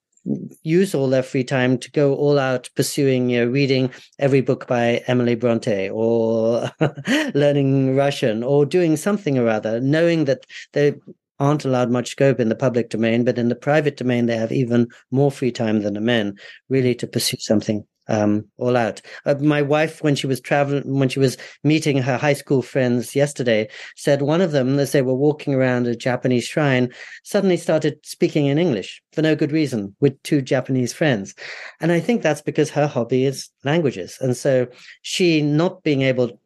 [0.64, 3.89] use all their free time to go all out pursuing, you know, reading
[4.20, 6.70] every book by Emily Bronte or
[7.34, 10.95] learning Russian or doing something or other, knowing that they
[11.40, 14.52] aren't allowed much scope in the public domain, but in the private domain, they have
[14.52, 16.38] even more free time than the men,
[16.70, 19.02] really to pursue something um, all out.
[19.26, 23.16] Uh, my wife, when she was traveling, when she was meeting her high school friends
[23.16, 26.92] yesterday, said one of them, as they were walking around a Japanese shrine,
[27.24, 31.36] suddenly started speaking in English for no good reason with two Japanese friends.
[31.80, 34.18] And I think that's because her hobby is languages.
[34.20, 34.68] And so
[35.04, 36.40] she not being able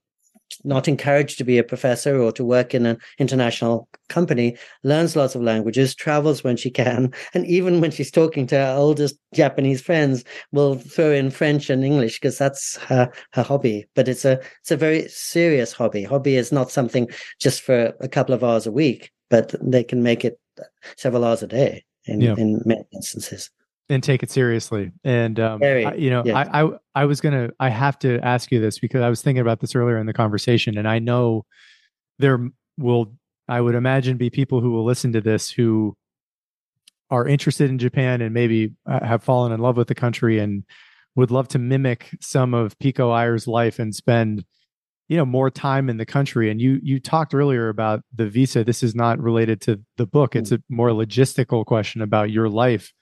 [0.63, 5.35] not encouraged to be a professor or to work in an international company, learns lots
[5.35, 9.81] of languages, travels when she can, and even when she's talking to her oldest Japanese
[9.81, 13.85] friends, will throw in French and English because that's her her hobby.
[13.95, 16.03] But it's a it's a very serious hobby.
[16.03, 17.07] Hobby is not something
[17.39, 20.39] just for a couple of hours a week, but they can make it
[20.97, 22.35] several hours a day in, yeah.
[22.37, 23.49] in many instances
[23.89, 24.91] and take it seriously.
[25.03, 28.59] And um, I, you know, I, I I was gonna I have to ask you
[28.59, 31.45] this because I was thinking about this earlier in the conversation, and I know
[32.19, 33.13] there will
[33.47, 35.95] I would imagine be people who will listen to this who
[37.09, 40.63] are interested in Japan and maybe uh, have fallen in love with the country and
[41.15, 44.45] would love to mimic some of Pico Iyer's life and spend
[45.09, 46.49] you know more time in the country.
[46.49, 48.63] And you you talked earlier about the visa.
[48.63, 50.35] This is not related to the book.
[50.35, 50.57] It's mm.
[50.57, 52.93] a more logistical question about your life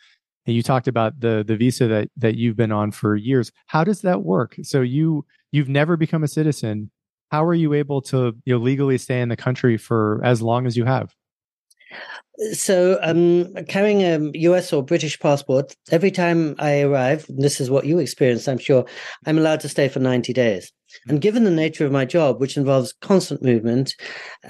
[0.51, 3.53] and you talked about the the visa that that you've been on for years.
[3.67, 4.57] How does that work?
[4.63, 6.91] So you you've never become a citizen.
[7.31, 10.67] How are you able to you know legally stay in the country for as long
[10.67, 11.15] as you have?
[12.51, 14.17] So um, carrying a
[14.49, 18.85] us or british passport every time i arrive this is what you experienced i'm sure
[19.27, 20.71] i'm allowed to stay for 90 days
[21.07, 23.95] and given the nature of my job, which involves constant movement,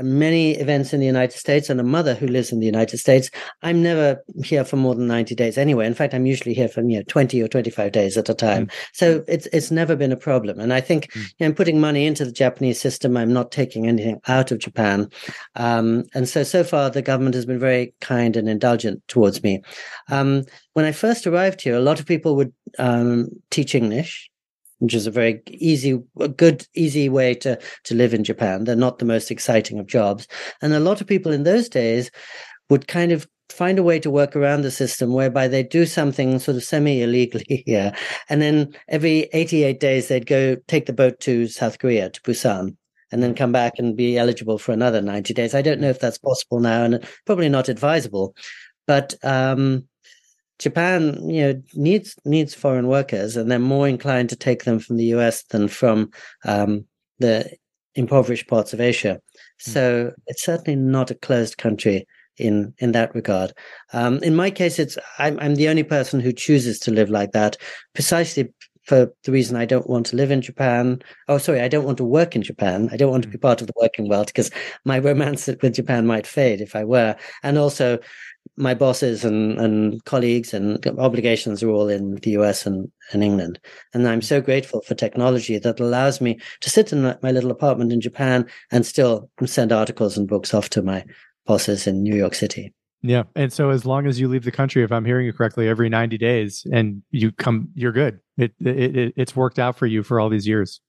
[0.02, 3.30] many events in the United States, and a mother who lives in the United States,
[3.62, 5.86] I'm never here for more than 90 days anyway.
[5.86, 8.68] In fact, I'm usually here for you know 20 or 25 days at a time.
[8.68, 8.72] Mm.
[8.94, 10.60] So it's it's never been a problem.
[10.60, 11.16] And I think mm.
[11.16, 13.18] you know, I'm putting money into the Japanese system.
[13.18, 15.10] I'm not taking anything out of Japan.
[15.56, 19.62] Um, and so so far the government has been very kind and indulgent towards me.
[20.10, 24.31] Um, when I first arrived here, a lot of people would um, teach English
[24.82, 28.64] which is a very easy, a good, easy way to, to live in Japan.
[28.64, 30.28] They're not the most exciting of jobs.
[30.62, 32.10] And a lot of people in those days
[32.70, 36.40] would kind of find a way to work around the system whereby they do something
[36.40, 37.94] sort of semi illegally here.
[38.28, 42.76] And then every 88 days, they'd go take the boat to South Korea, to Busan.
[43.12, 45.54] and then come back and be eligible for another 90 days.
[45.54, 48.36] I don't know if that's possible now and probably not advisable.
[48.88, 49.88] But um,
[50.62, 54.98] Japan, you know, needs needs foreign workers, and they're more inclined to take them from
[54.98, 56.12] the US than from
[56.46, 56.86] um,
[57.20, 57.50] the
[57.96, 59.20] impoverished parts of Asia.
[59.66, 59.72] Hmm.
[59.72, 62.08] So it's certainly not a closed country
[62.38, 63.54] in in that regard.
[63.92, 67.32] Um, in my case, it's I'm, I'm the only person who chooses to live like
[67.32, 67.58] that,
[67.96, 68.54] precisely
[68.84, 71.02] for the reason I don't want to live in Japan.
[71.28, 72.90] Oh, sorry, I don't want to work in Japan.
[72.92, 73.42] I don't want to be hmm.
[73.42, 74.52] part of the working world because
[74.86, 77.16] my romance with Japan might fade if I were.
[77.42, 77.98] And also,
[78.58, 83.60] my bosses and, and colleagues and obligations are all in the US and, and England.
[83.94, 87.92] And I'm so grateful for technology that allows me to sit in my little apartment
[87.92, 91.06] in Japan and still send articles and books off to my
[91.46, 92.74] bosses in New York City.
[93.04, 93.24] Yeah.
[93.36, 95.90] And so as long as you leave the country, if I'm hearing you correctly, every
[95.90, 98.20] 90 days and you come, you're good.
[98.38, 100.82] It, it, it it's worked out for you for all these years.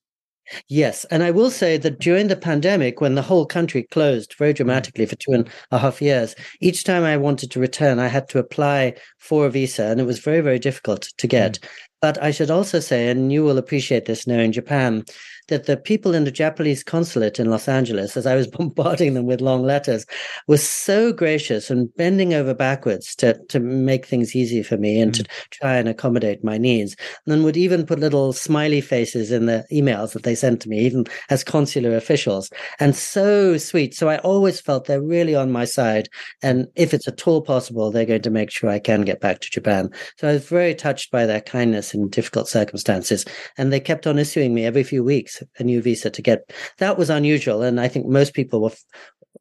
[0.69, 1.05] Yes.
[1.07, 4.57] And I will say that during the pandemic, when the whole country closed very mm.
[4.57, 8.29] dramatically for two and a half years, each time I wanted to return, I had
[8.31, 11.59] to apply for a visa, and it was very, very difficult to get.
[12.03, 15.05] But I should also say, and you will appreciate this now in Japan,
[15.49, 19.27] that the people in the Japanese consulate in Los Angeles, as I was bombarding them
[19.27, 20.07] with long letters,
[20.49, 25.13] were so gracious and bending over backwards to, to make things easy for me and
[25.13, 25.17] mm.
[25.19, 26.97] to try and accommodate my needs.
[27.25, 30.69] And then would even put little smiley faces in the emails that they sent to
[30.69, 32.51] me, even as consular officials.
[32.81, 33.95] And so sweet.
[33.95, 36.09] So I always felt they're really on my side.
[36.43, 39.41] And if it's at all possible, they're going to make sure I can get back
[39.41, 39.91] to Japan.
[40.19, 43.25] So I was very touched by their kindness in difficult circumstances.
[43.59, 46.53] And they kept on issuing me every few weeks a new visa to get.
[46.79, 48.85] That was unusual, and I think most people were f-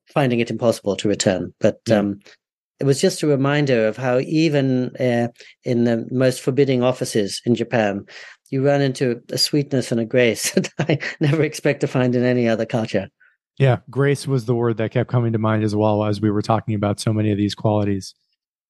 [0.08, 1.54] finding it impossible to return.
[1.60, 2.00] But yeah.
[2.00, 2.20] um,
[2.80, 5.28] it was just a reminder of how even uh,
[5.64, 8.06] in the most forbidding offices in Japan,
[8.50, 12.24] you run into a sweetness and a grace that I never expect to find in
[12.24, 13.10] any other culture.
[13.58, 16.42] Yeah, grace was the word that kept coming to mind as well as we were
[16.42, 18.16] talking about so many of these qualities.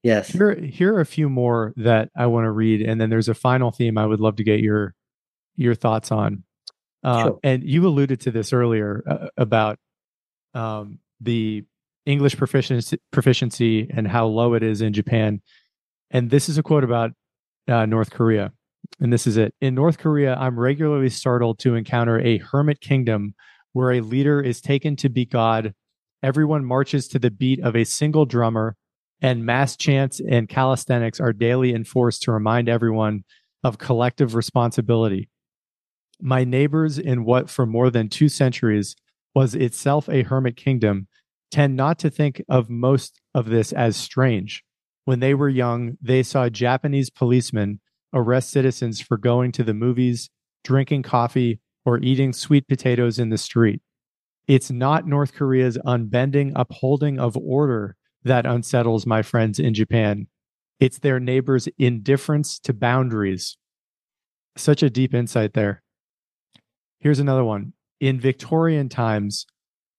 [0.03, 0.29] Yes.
[0.29, 3.35] Here, here are a few more that I want to read, and then there's a
[3.35, 4.95] final theme I would love to get your
[5.55, 6.43] your thoughts on.
[7.03, 7.39] Uh, sure.
[7.43, 9.77] And you alluded to this earlier uh, about
[10.53, 11.63] um, the
[12.05, 15.41] English proficiency, proficiency and how low it is in Japan.
[16.09, 17.11] And this is a quote about
[17.67, 18.53] uh, North Korea.
[18.99, 19.53] And this is it.
[19.61, 23.35] In North Korea, I'm regularly startled to encounter a hermit kingdom
[23.73, 25.73] where a leader is taken to be God.
[26.23, 28.75] Everyone marches to the beat of a single drummer,
[29.21, 33.23] and mass chants and calisthenics are daily enforced to remind everyone
[33.63, 35.29] of collective responsibility.
[36.19, 38.95] My neighbors in what for more than two centuries
[39.35, 41.07] was itself a hermit kingdom
[41.51, 44.63] tend not to think of most of this as strange.
[45.05, 47.79] When they were young, they saw Japanese policemen
[48.13, 50.29] arrest citizens for going to the movies,
[50.63, 53.81] drinking coffee, or eating sweet potatoes in the street.
[54.47, 60.27] It's not North Korea's unbending upholding of order that unsettles my friends in Japan.
[60.79, 63.57] It's their neighbors' indifference to boundaries.
[64.57, 65.83] Such a deep insight there.
[66.99, 67.73] Here's another one.
[67.99, 69.45] In Victorian times,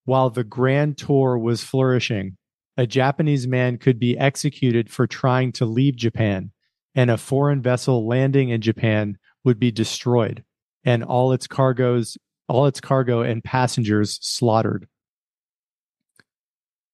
[0.04, 2.36] while the Grand Tour was flourishing,
[2.76, 6.50] a Japanese man could be executed for trying to leave Japan,
[6.94, 10.44] and a foreign vessel landing in Japan would be destroyed,
[10.84, 12.16] and all its cargoes,
[12.48, 14.88] all its cargo and passengers slaughtered.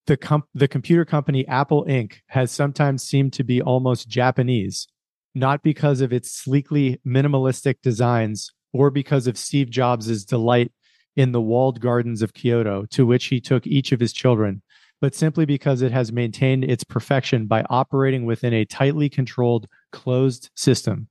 [0.09, 2.21] The, com- the computer company Apple Inc.
[2.29, 4.89] has sometimes seemed to be almost Japanese,
[5.35, 10.73] not because of its sleekly minimalistic designs or because of Steve Jobs' delight
[11.15, 14.63] in the walled gardens of Kyoto, to which he took each of his children,
[14.99, 20.49] but simply because it has maintained its perfection by operating within a tightly controlled, closed
[20.55, 21.09] system.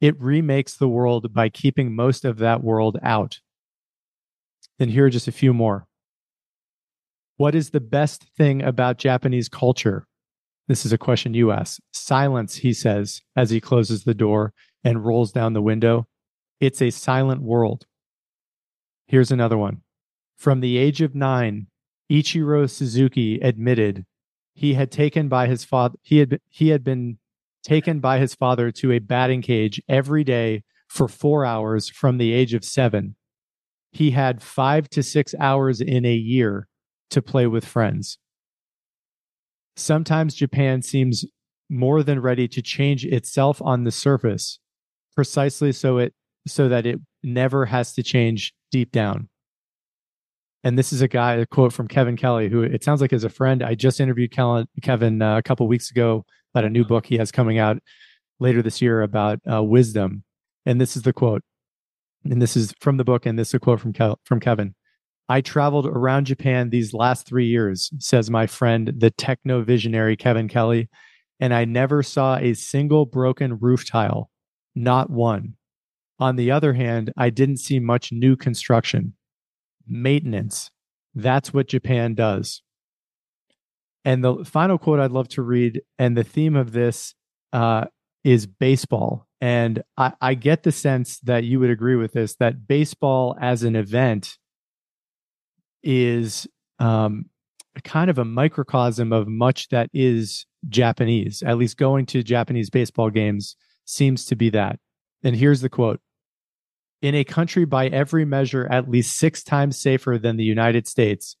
[0.00, 3.40] It remakes the world by keeping most of that world out.
[4.78, 5.86] And here are just a few more.
[7.36, 10.06] What is the best thing about Japanese culture?
[10.68, 11.80] This is a question you ask.
[11.92, 14.52] Silence, he says, as he closes the door
[14.84, 16.06] and rolls down the window.
[16.60, 17.86] It's a silent world.
[19.06, 19.82] Here's another one.
[20.36, 21.66] From the age of nine,
[22.10, 24.04] Ichiro Suzuki admitted
[24.54, 27.18] he had taken by his father he had he had been
[27.62, 32.32] taken by his father to a batting cage every day for 4 hours from the
[32.32, 33.16] age of 7.
[33.92, 36.68] He had 5 to 6 hours in a year
[37.12, 38.18] to play with friends.
[39.76, 41.24] Sometimes Japan seems
[41.70, 44.58] more than ready to change itself on the surface
[45.14, 46.14] precisely so it
[46.46, 49.28] so that it never has to change deep down.
[50.64, 53.24] And this is a guy, a quote from Kevin Kelly, who it sounds like is
[53.24, 53.62] a friend.
[53.62, 57.32] I just interviewed Kevin uh, a couple weeks ago about a new book he has
[57.32, 57.78] coming out
[58.38, 60.24] later this year about uh, wisdom.
[60.66, 61.42] And this is the quote.
[62.24, 63.92] And this is from the book, and this is a quote from,
[64.24, 64.74] from Kevin.
[65.32, 70.46] I traveled around Japan these last three years, says my friend, the techno visionary Kevin
[70.46, 70.90] Kelly,
[71.40, 74.28] and I never saw a single broken roof tile,
[74.74, 75.54] not one.
[76.18, 79.14] On the other hand, I didn't see much new construction.
[79.88, 80.70] Maintenance.
[81.14, 82.60] That's what Japan does.
[84.04, 87.14] And the final quote I'd love to read, and the theme of this
[87.54, 87.86] uh,
[88.22, 89.26] is baseball.
[89.40, 93.62] And I, I get the sense that you would agree with this that baseball as
[93.62, 94.36] an event
[95.82, 96.46] is
[96.78, 97.26] um,
[97.84, 101.42] kind of a microcosm of much that is Japanese.
[101.44, 104.78] At least going to Japanese baseball games seems to be that.
[105.22, 106.00] And here's the quote
[107.00, 111.36] In a country by every measure at least six times safer than the United States,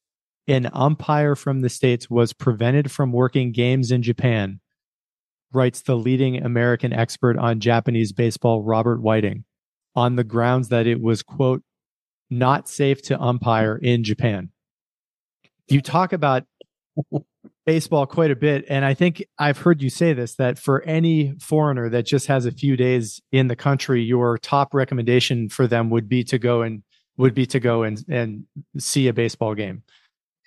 [0.48, 4.60] an umpire from the States was prevented from working games in Japan,
[5.52, 9.44] writes the leading American expert on Japanese baseball, Robert Whiting,
[9.94, 11.62] on the grounds that it was, quote,
[12.32, 14.50] not safe to umpire in Japan.
[15.68, 16.44] You talk about
[17.64, 18.64] baseball quite a bit.
[18.68, 22.46] And I think I've heard you say this that for any foreigner that just has
[22.46, 26.62] a few days in the country, your top recommendation for them would be to go
[26.62, 26.82] and
[27.16, 28.44] would be to go and, and
[28.78, 29.82] see a baseball game.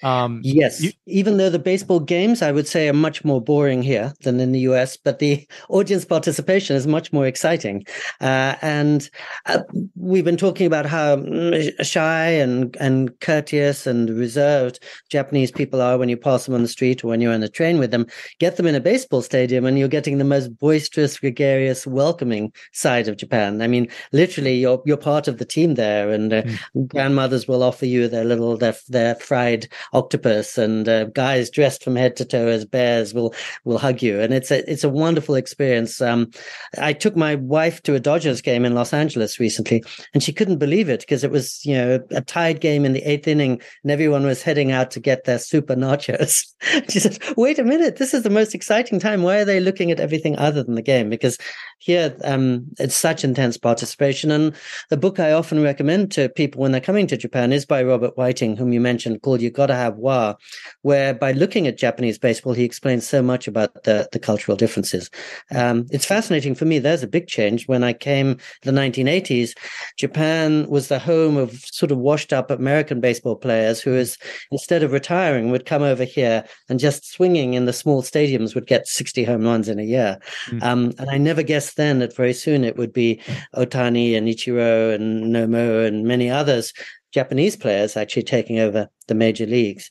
[0.03, 3.81] Um, yes, you, even though the baseball games, I would say, are much more boring
[3.81, 7.85] here than in the US, but the audience participation is much more exciting.
[8.21, 9.09] Uh, and
[9.45, 9.59] uh,
[9.95, 14.79] we've been talking about how mm, shy and, and courteous and reserved
[15.09, 17.49] Japanese people are when you pass them on the street or when you're on the
[17.49, 18.05] train with them.
[18.39, 23.07] Get them in a baseball stadium, and you're getting the most boisterous, gregarious, welcoming side
[23.07, 23.61] of Japan.
[23.61, 26.87] I mean, literally, you're you're part of the team there, and uh, mm.
[26.87, 31.95] grandmothers will offer you their little their their fried octopus and uh, guys dressed from
[31.95, 33.33] head to toe as bears will
[33.63, 34.19] will hug you.
[34.19, 36.01] And it's a it's a wonderful experience.
[36.01, 36.31] Um,
[36.79, 39.83] i took my wife to a dodgers game in los angeles recently
[40.13, 43.03] and she couldn't believe it because it was you know a tied game in the
[43.03, 46.45] eighth inning and everyone was heading out to get their super nachos.
[46.89, 49.23] She said wait a minute this is the most exciting time.
[49.23, 51.09] Why are they looking at everything other than the game?
[51.09, 51.37] Because
[51.79, 54.31] here um, it's such intense participation.
[54.31, 54.55] And
[54.89, 58.17] the book i often recommend to people when they're coming to japan is by robert
[58.17, 60.35] whiting whom you mentioned called you gotta have wa,
[60.81, 65.09] where by looking at Japanese baseball, he explains so much about the, the cultural differences.
[65.53, 66.79] Um, it's fascinating for me.
[66.79, 67.67] There's a big change.
[67.67, 69.51] When I came the 1980s,
[69.97, 74.17] Japan was the home of sort of washed up American baseball players who, is,
[74.51, 78.67] instead of retiring, would come over here and just swinging in the small stadiums would
[78.67, 80.19] get 60 home runs in a year.
[80.47, 80.63] Mm.
[80.63, 83.19] Um, and I never guessed then that very soon it would be
[83.55, 86.73] Ohtani and Ichiro and Nomo and many others
[87.15, 89.89] Japanese players actually taking over the major leagues.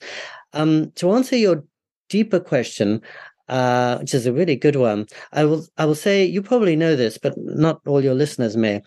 [0.53, 1.64] Um, to answer your
[2.11, 3.01] deeper question,
[3.49, 6.97] uh, which is a really good one, I will I will say you probably know
[6.97, 8.83] this, but not all your listeners may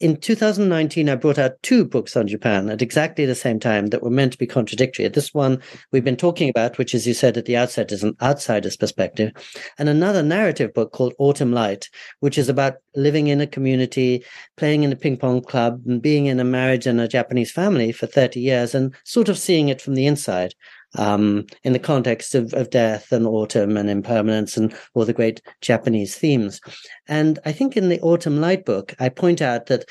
[0.00, 4.02] in 2019, I brought out two books on Japan at exactly the same time that
[4.02, 5.06] were meant to be contradictory.
[5.08, 8.16] This one we've been talking about, which, as you said at the outset, is an
[8.20, 9.32] outsider's perspective,
[9.78, 11.88] and another narrative book called Autumn Light,
[12.20, 14.24] which is about living in a community,
[14.56, 17.92] playing in a ping pong club, and being in a marriage and a Japanese family
[17.92, 20.54] for 30 years and sort of seeing it from the inside
[20.96, 25.40] um, in the context of, of death and autumn and impermanence and all the great
[25.60, 26.60] Japanese themes.
[27.08, 29.84] And I think in the Autumn Light book, I point out that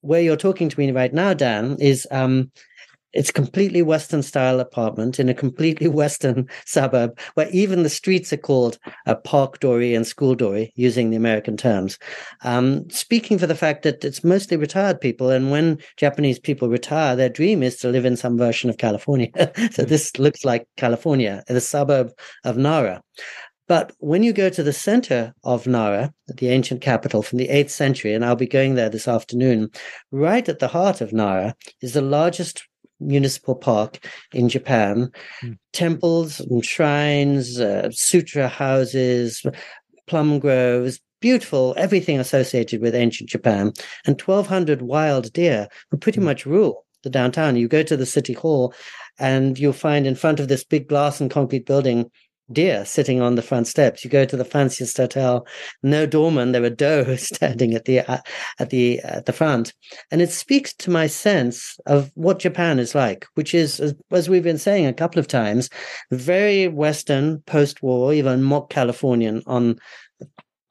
[0.00, 2.50] where you're talking to me right now, Dan, is um,
[3.16, 8.36] it's completely Western style apartment in a completely Western suburb where even the streets are
[8.36, 11.98] called a park dori and school dori using the American terms.
[12.42, 15.30] Um, speaking for the fact that it's mostly retired people.
[15.30, 19.30] And when Japanese people retire, their dream is to live in some version of California.
[19.72, 19.88] so hmm.
[19.88, 22.10] this looks like California, the suburb
[22.44, 23.02] of Nara.
[23.68, 27.70] But when you go to the center of Nara, the ancient capital from the 8th
[27.70, 29.70] century, and I'll be going there this afternoon,
[30.12, 32.62] right at the heart of Nara is the largest
[33.00, 35.10] municipal park in Japan.
[35.42, 35.58] Mm.
[35.72, 39.44] Temples and shrines, uh, sutra houses,
[40.06, 43.72] plum groves, beautiful, everything associated with ancient Japan.
[44.06, 46.24] And 1,200 wild deer who pretty mm.
[46.24, 47.56] much rule the downtown.
[47.56, 48.74] You go to the city hall
[49.18, 52.10] and you'll find in front of this big glass and concrete building
[52.52, 54.04] deer sitting on the front steps.
[54.04, 55.46] You go to the fanciest hotel,
[55.82, 58.18] no doorman, there are doe standing at the uh,
[58.58, 59.72] at the at the front,
[60.10, 64.28] and it speaks to my sense of what Japan is like, which is, as, as
[64.28, 65.68] we've been saying a couple of times,
[66.10, 69.78] very Western, post-war, even mock Californian on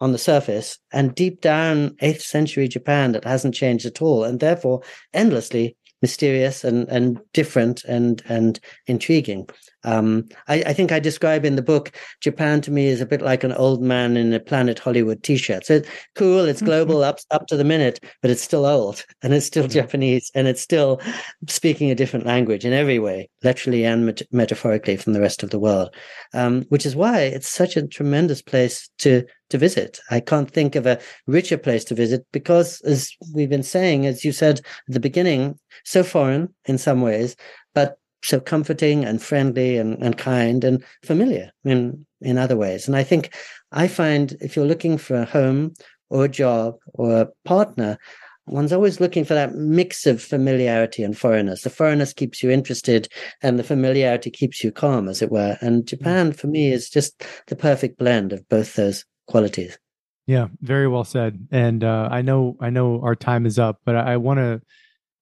[0.02, 4.40] on the surface, and deep down, eighth century Japan that hasn't changed at all, and
[4.40, 4.82] therefore
[5.14, 9.48] endlessly mysterious and and different and and intriguing.
[9.86, 13.22] Um, I, I, think I describe in the book Japan to me is a bit
[13.22, 15.66] like an old man in a Planet Hollywood T-shirt.
[15.66, 16.66] So it's cool, it's mm-hmm.
[16.66, 20.48] global, up up to the minute, but it's still old and it's still Japanese and
[20.48, 21.00] it's still
[21.48, 25.52] speaking a different language in every way, literally and met- metaphorically from the rest of
[25.52, 25.94] the world.
[26.34, 30.00] Um, which is why it's such a tremendous place to to visit.
[30.10, 34.26] I can't think of a richer place to visit because, as we've been saying, as
[34.26, 37.36] you said at the beginning, so foreign in some ways,
[37.76, 42.88] but so comforting and friendly and, and kind and familiar in in other ways.
[42.88, 43.34] And I think
[43.72, 45.74] I find if you're looking for a home
[46.10, 47.98] or a job or a partner,
[48.48, 51.62] one's always looking for that mix of familiarity and foreignness.
[51.62, 53.08] The foreignness keeps you interested
[53.42, 55.58] and the familiarity keeps you calm, as it were.
[55.62, 55.86] And mm.
[55.86, 59.78] Japan for me is just the perfect blend of both those qualities.
[60.28, 61.48] Yeah, very well said.
[61.52, 64.62] And uh, I know I know our time is up, but I, I want to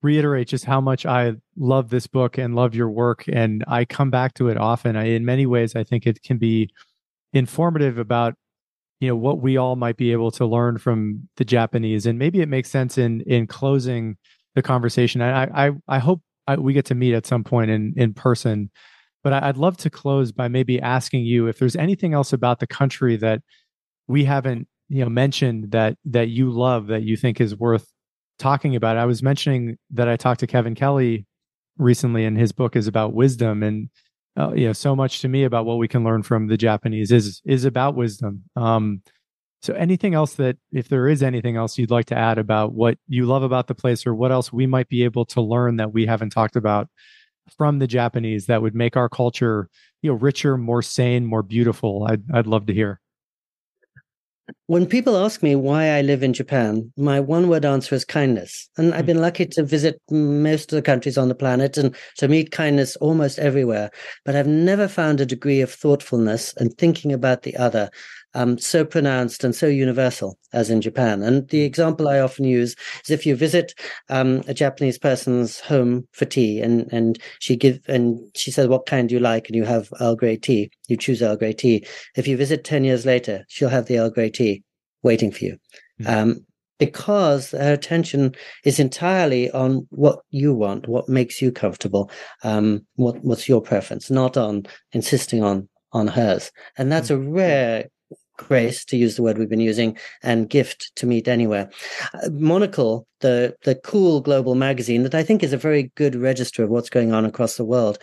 [0.04, 3.24] reiterate just how much I love this book and love your work.
[3.28, 4.95] And I come back to it often.
[4.95, 6.70] I, in many ways, I think it can be
[7.32, 8.36] informative about
[8.99, 12.39] you know what we all might be able to learn from the Japanese, and maybe
[12.39, 14.18] it makes sense in in closing
[14.56, 15.22] the conversation.
[15.22, 18.72] I I I hope I, we get to meet at some point in in person,
[19.22, 22.60] but I, I'd love to close by maybe asking you if there's anything else about
[22.60, 23.41] the country that
[24.08, 27.92] we haven't you know mentioned that that you love that you think is worth
[28.43, 28.97] talking about.
[28.97, 31.25] I was mentioning that I talked to Kevin Kelly
[31.77, 33.89] recently, and his book is about wisdom, and
[34.37, 37.11] uh, you know, so much to me about what we can learn from the Japanese
[37.11, 38.43] is is about wisdom.
[38.55, 39.01] Um,
[39.61, 42.97] so, anything else that, if there is anything else you'd like to add about what
[43.07, 45.93] you love about the place, or what else we might be able to learn that
[45.93, 46.89] we haven't talked about
[47.57, 49.69] from the Japanese that would make our culture,
[50.01, 52.99] you know, richer, more sane, more beautiful, I'd I'd love to hear.
[54.67, 58.69] When people ask me why I live in Japan, my one word answer is kindness.
[58.77, 59.07] And I've hmm.
[59.07, 62.95] been lucky to visit most of the countries on the planet and to meet kindness
[62.97, 63.89] almost everywhere.
[64.25, 67.89] But I've never found a degree of thoughtfulness and thinking about the other
[68.34, 71.23] um, so pronounced and so universal as in Japan.
[71.23, 73.73] And the example I often use is if you visit
[74.09, 78.86] um, a Japanese person's home for tea, and and she give and she says, "What
[78.86, 80.71] kind do you like?" and you have Earl Grey tea.
[80.88, 81.86] You choose Earl Grey tea.
[82.15, 84.63] If you visit ten years later, she'll have the Earl Grey tea
[85.03, 85.57] waiting for you.
[86.01, 86.07] Mm-hmm.
[86.07, 86.45] Um,
[86.79, 92.11] because her attention is entirely on what you want, what makes you comfortable,
[92.43, 96.51] um, what what's your preference, not on insisting on on hers.
[96.77, 97.31] And that's a mm-hmm.
[97.31, 97.86] rare
[98.38, 101.69] grace to use the word we've been using and gift to meet anywhere.
[102.13, 106.63] Uh, monocle the the cool global magazine that i think is a very good register
[106.63, 107.97] of what's going on across the world.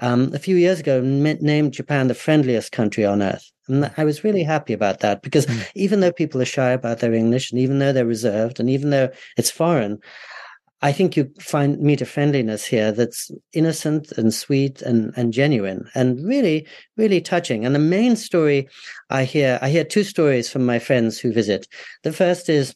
[0.00, 3.50] Um, a few years ago named japan the friendliest country on earth.
[3.68, 5.66] And i was really happy about that because mm.
[5.74, 8.90] even though people are shy about their english and even though they're reserved and even
[8.90, 9.98] though it's foreign
[10.84, 15.88] I think you find meet a friendliness here that's innocent and sweet and, and genuine
[15.94, 16.66] and really,
[16.98, 17.64] really touching.
[17.64, 18.68] And the main story
[19.08, 21.66] I hear, I hear two stories from my friends who visit.
[22.02, 22.74] The first is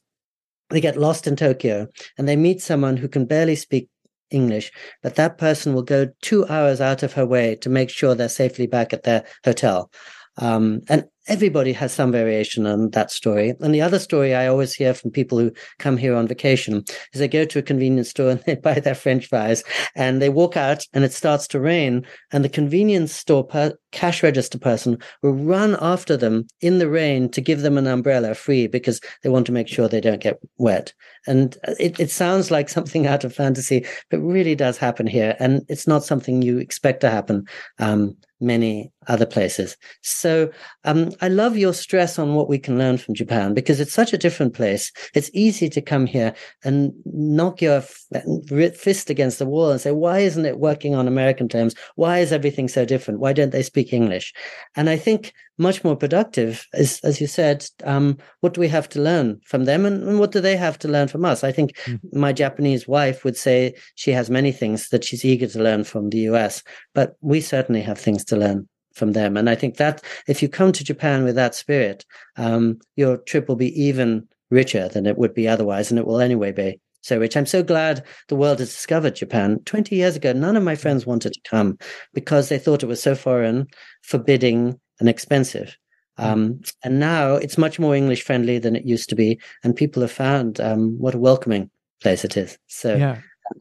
[0.70, 1.86] they get lost in Tokyo
[2.16, 3.90] and they meet someone who can barely speak
[4.30, 8.14] English, but that person will go two hours out of her way to make sure
[8.14, 9.90] they're safely back at their hotel.
[10.38, 13.54] Um, and everybody has some variation on that story.
[13.60, 17.20] And the other story I always hear from people who come here on vacation is
[17.20, 19.62] they go to a convenience store and they buy their French fries
[19.94, 24.22] and they walk out and it starts to rain and the convenience store per- cash
[24.22, 28.66] register person will run after them in the rain to give them an umbrella free
[28.66, 30.92] because they want to make sure they don't get wet.
[31.26, 35.36] And it, it sounds like something out of fantasy, but really does happen here.
[35.38, 37.44] And it's not something you expect to happen
[37.78, 39.76] um, many other places.
[40.02, 40.50] So
[40.84, 44.12] um, I love your stress on what we can learn from Japan because it's such
[44.12, 44.92] a different place.
[45.14, 46.34] It's easy to come here
[46.64, 51.48] and knock your fist against the wall and say, why isn't it working on American
[51.48, 51.74] terms?
[51.96, 53.20] Why is everything so different?
[53.20, 54.32] Why don't they speak English?
[54.76, 58.88] And I think much more productive is, as you said, um, what do we have
[58.90, 61.42] to learn from them and, and, what do they have to learn from us?
[61.42, 62.18] I think mm-hmm.
[62.18, 66.10] my Japanese wife would say she has many things that she's eager to learn from
[66.10, 66.62] the US,
[66.94, 69.36] but we certainly have things to learn from them.
[69.36, 72.04] And I think that if you come to Japan with that spirit,
[72.36, 76.20] um, your trip will be even richer than it would be otherwise, and it will
[76.20, 77.36] anyway be so rich.
[77.36, 79.60] I'm so glad the world has discovered Japan.
[79.64, 81.78] 20 years ago, none of my friends wanted to come
[82.12, 83.66] because they thought it was so foreign,
[84.02, 85.76] forbidding, and expensive.
[86.18, 90.02] Um, and now it's much more English friendly than it used to be, and people
[90.02, 91.70] have found um, what a welcoming
[92.00, 92.58] place it is.
[92.66, 93.18] So yeah.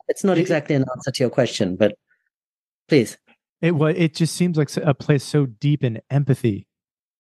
[0.08, 1.96] it's not exactly an answer to your question, but
[2.88, 3.18] please.
[3.62, 6.68] It well, it just seems like a place so deep in empathy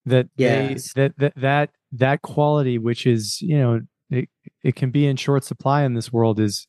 [0.05, 0.93] that yes.
[0.93, 4.29] they, that that that that quality, which is you know it,
[4.63, 6.67] it can be in short supply in this world, is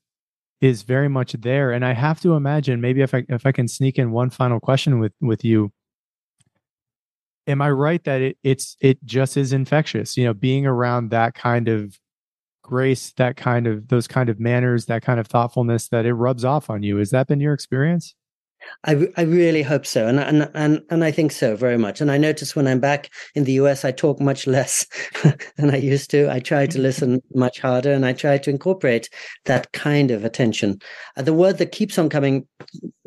[0.61, 1.71] is very much there.
[1.71, 4.61] And I have to imagine maybe if I if I can sneak in one final
[4.61, 5.73] question with with you.
[7.47, 10.17] Am I right that it, it's it just is infectious?
[10.17, 11.99] You know, being around that kind of
[12.63, 16.45] grace, that kind of those kind of manners, that kind of thoughtfulness, that it rubs
[16.45, 16.99] off on you.
[16.99, 18.15] Has that been your experience?
[18.85, 22.01] I, I really hope so, and and and and I think so very much.
[22.01, 24.87] And I notice when I'm back in the US, I talk much less
[25.57, 26.31] than I used to.
[26.31, 29.09] I try to listen much harder, and I try to incorporate
[29.47, 30.81] that kind of attention.
[31.17, 32.47] Uh, the word that keeps on coming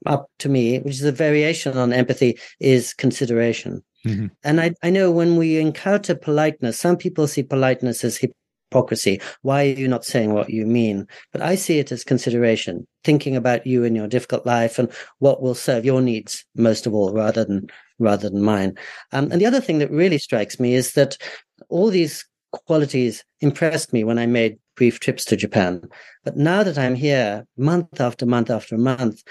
[0.06, 3.84] up to me, which is a variation on empathy, is consideration.
[4.06, 4.28] Mm-hmm.
[4.44, 8.20] And I, I know when we encounter politeness, some people see politeness as
[8.72, 9.22] hypocrisy.
[9.42, 11.08] Why are you not saying what you mean?
[11.32, 14.90] But I see it as consideration, thinking about you and your difficult life and
[15.20, 17.68] what will serve your needs most of all, rather than
[18.00, 18.76] rather than mine.
[19.12, 21.18] Um, and the other thing that really strikes me is that
[21.70, 25.84] all these qualities impressed me when I made brief trips to Japan.
[26.24, 29.22] But now that I'm here, month after month after month,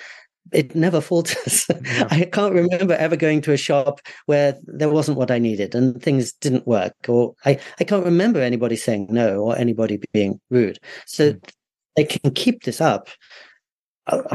[0.53, 1.67] it never falters.
[1.91, 2.09] Yeah.
[2.11, 6.01] I can't remember ever going to a shop where there wasn't what I needed and
[6.01, 10.79] things didn't work, or I, I can't remember anybody saying no or anybody being rude.
[11.07, 11.51] So mm.
[11.97, 13.09] they can keep this up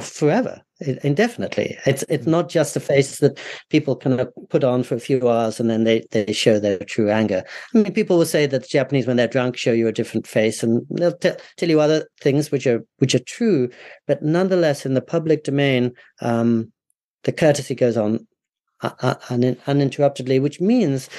[0.01, 0.61] forever
[1.03, 1.77] indefinitely.
[1.85, 3.39] It's it's not just a face that
[3.69, 6.79] people kind of put on for a few hours and then they, they show their
[6.79, 7.43] true anger.
[7.73, 10.27] I mean, people will say that the Japanese, when they're drunk, show you a different
[10.27, 13.69] face, and they'll t- tell you other things which are which are true,
[14.07, 16.71] but nonetheless, in the public domain, um,
[17.23, 18.27] the courtesy goes on
[18.81, 21.09] uh, uh, un- uninterruptedly, which means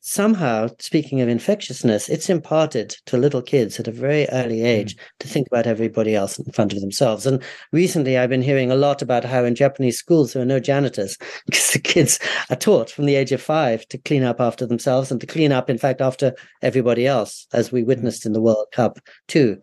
[0.00, 5.00] somehow, speaking of infectiousness, it's imparted to little kids at a very early age mm.
[5.20, 7.26] to think about everybody else in front of themselves.
[7.26, 7.42] And
[7.72, 11.16] recently, I've been hearing a lot about how in Japanese schools there are no janitors
[11.46, 12.18] because the kids
[12.50, 15.52] are taught from the age of five to clean up after themselves and to clean
[15.52, 17.86] up, in fact, after everybody else, as we mm.
[17.86, 18.98] witnessed in the World Cup
[19.28, 19.60] too.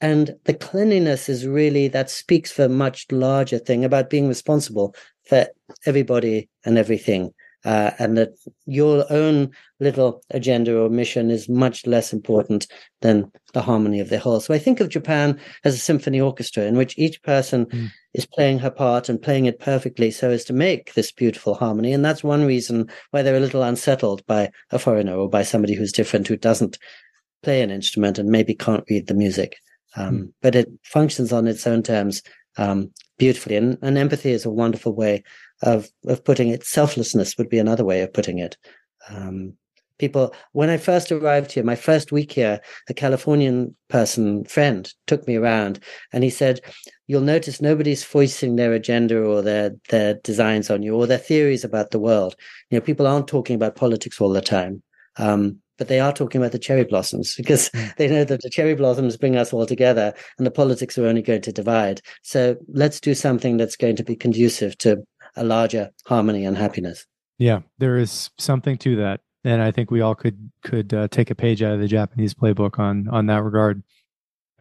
[0.00, 4.94] And the cleanliness is really that speaks for a much larger thing about being responsible
[5.24, 5.46] for
[5.84, 8.30] everybody and everything uh, and that
[8.66, 12.66] your own little agenda or mission is much less important
[13.00, 14.40] than the harmony of the whole.
[14.40, 17.88] So I think of Japan as a symphony orchestra in which each person mm.
[18.14, 21.92] is playing her part and playing it perfectly so as to make this beautiful harmony.
[21.92, 25.74] And that's one reason why they're a little unsettled by a foreigner or by somebody
[25.74, 26.78] who's different who doesn't
[27.42, 29.56] play an instrument and maybe can't read the music.
[29.96, 30.32] Um, mm.
[30.42, 32.22] But it functions on its own terms
[32.56, 33.56] um, beautifully.
[33.56, 35.24] And, and empathy is a wonderful way
[35.62, 36.64] of of putting it.
[36.64, 38.56] Selflessness would be another way of putting it.
[39.08, 39.54] Um,
[39.98, 45.26] people, when I first arrived here, my first week here, a Californian person friend took
[45.26, 45.80] me around,
[46.12, 46.60] and he said,
[47.06, 51.64] "You'll notice nobody's voicing their agenda or their their designs on you or their theories
[51.64, 52.34] about the world.
[52.70, 54.82] You know, people aren't talking about politics all the time."
[55.16, 57.86] Um, but they are talking about the cherry blossoms because hmm.
[57.96, 61.22] they know that the cherry blossoms bring us all together and the politics are only
[61.22, 62.02] going to divide.
[62.22, 65.02] So let's do something that's going to be conducive to
[65.36, 67.06] a larger harmony and happiness.
[67.38, 71.30] Yeah, there is something to that, and I think we all could could uh, take
[71.30, 73.82] a page out of the Japanese playbook on on that regard.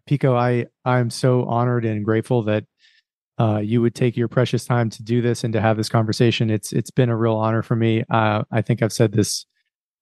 [0.08, 2.66] Pico, I I'm so honored and grateful that
[3.40, 6.50] uh, you would take your precious time to do this and to have this conversation.
[6.50, 8.04] It's it's been a real honor for me.
[8.10, 9.46] Uh, I think I've said this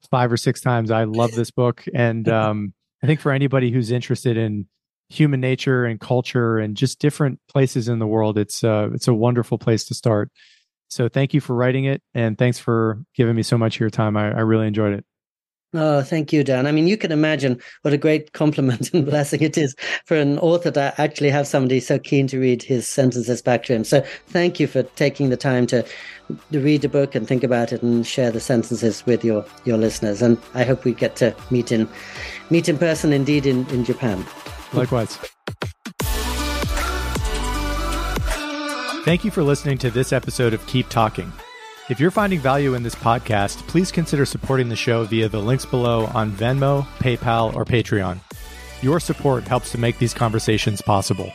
[0.09, 0.91] five or six times.
[0.91, 2.73] I love this book, and um,
[3.03, 4.67] I think for anybody who's interested in
[5.09, 9.13] human nature and culture and just different places in the world, it's uh, it's a
[9.13, 10.31] wonderful place to start.
[10.89, 13.89] So thank you for writing it and thanks for giving me so much of your
[13.89, 14.15] time.
[14.15, 15.05] I, I really enjoyed it.
[15.73, 16.65] Oh, thank you, Dan.
[16.65, 20.39] I mean, you can imagine what a great compliment and blessing it is for an
[20.39, 23.83] author to actually have somebody so keen to read his sentences back to him.
[23.83, 25.85] So, thank you for taking the time to,
[26.51, 29.77] to read the book and think about it and share the sentences with your your
[29.77, 30.21] listeners.
[30.21, 31.87] And I hope we get to meet in
[32.49, 34.25] meet in person, indeed, in in Japan.
[34.71, 35.19] Likewise.
[39.07, 41.31] Thank you for listening to this episode of Keep Talking.
[41.89, 45.65] If you're finding value in this podcast, please consider supporting the show via the links
[45.65, 48.19] below on Venmo, PayPal, or Patreon.
[48.81, 51.31] Your support helps to make these conversations possible.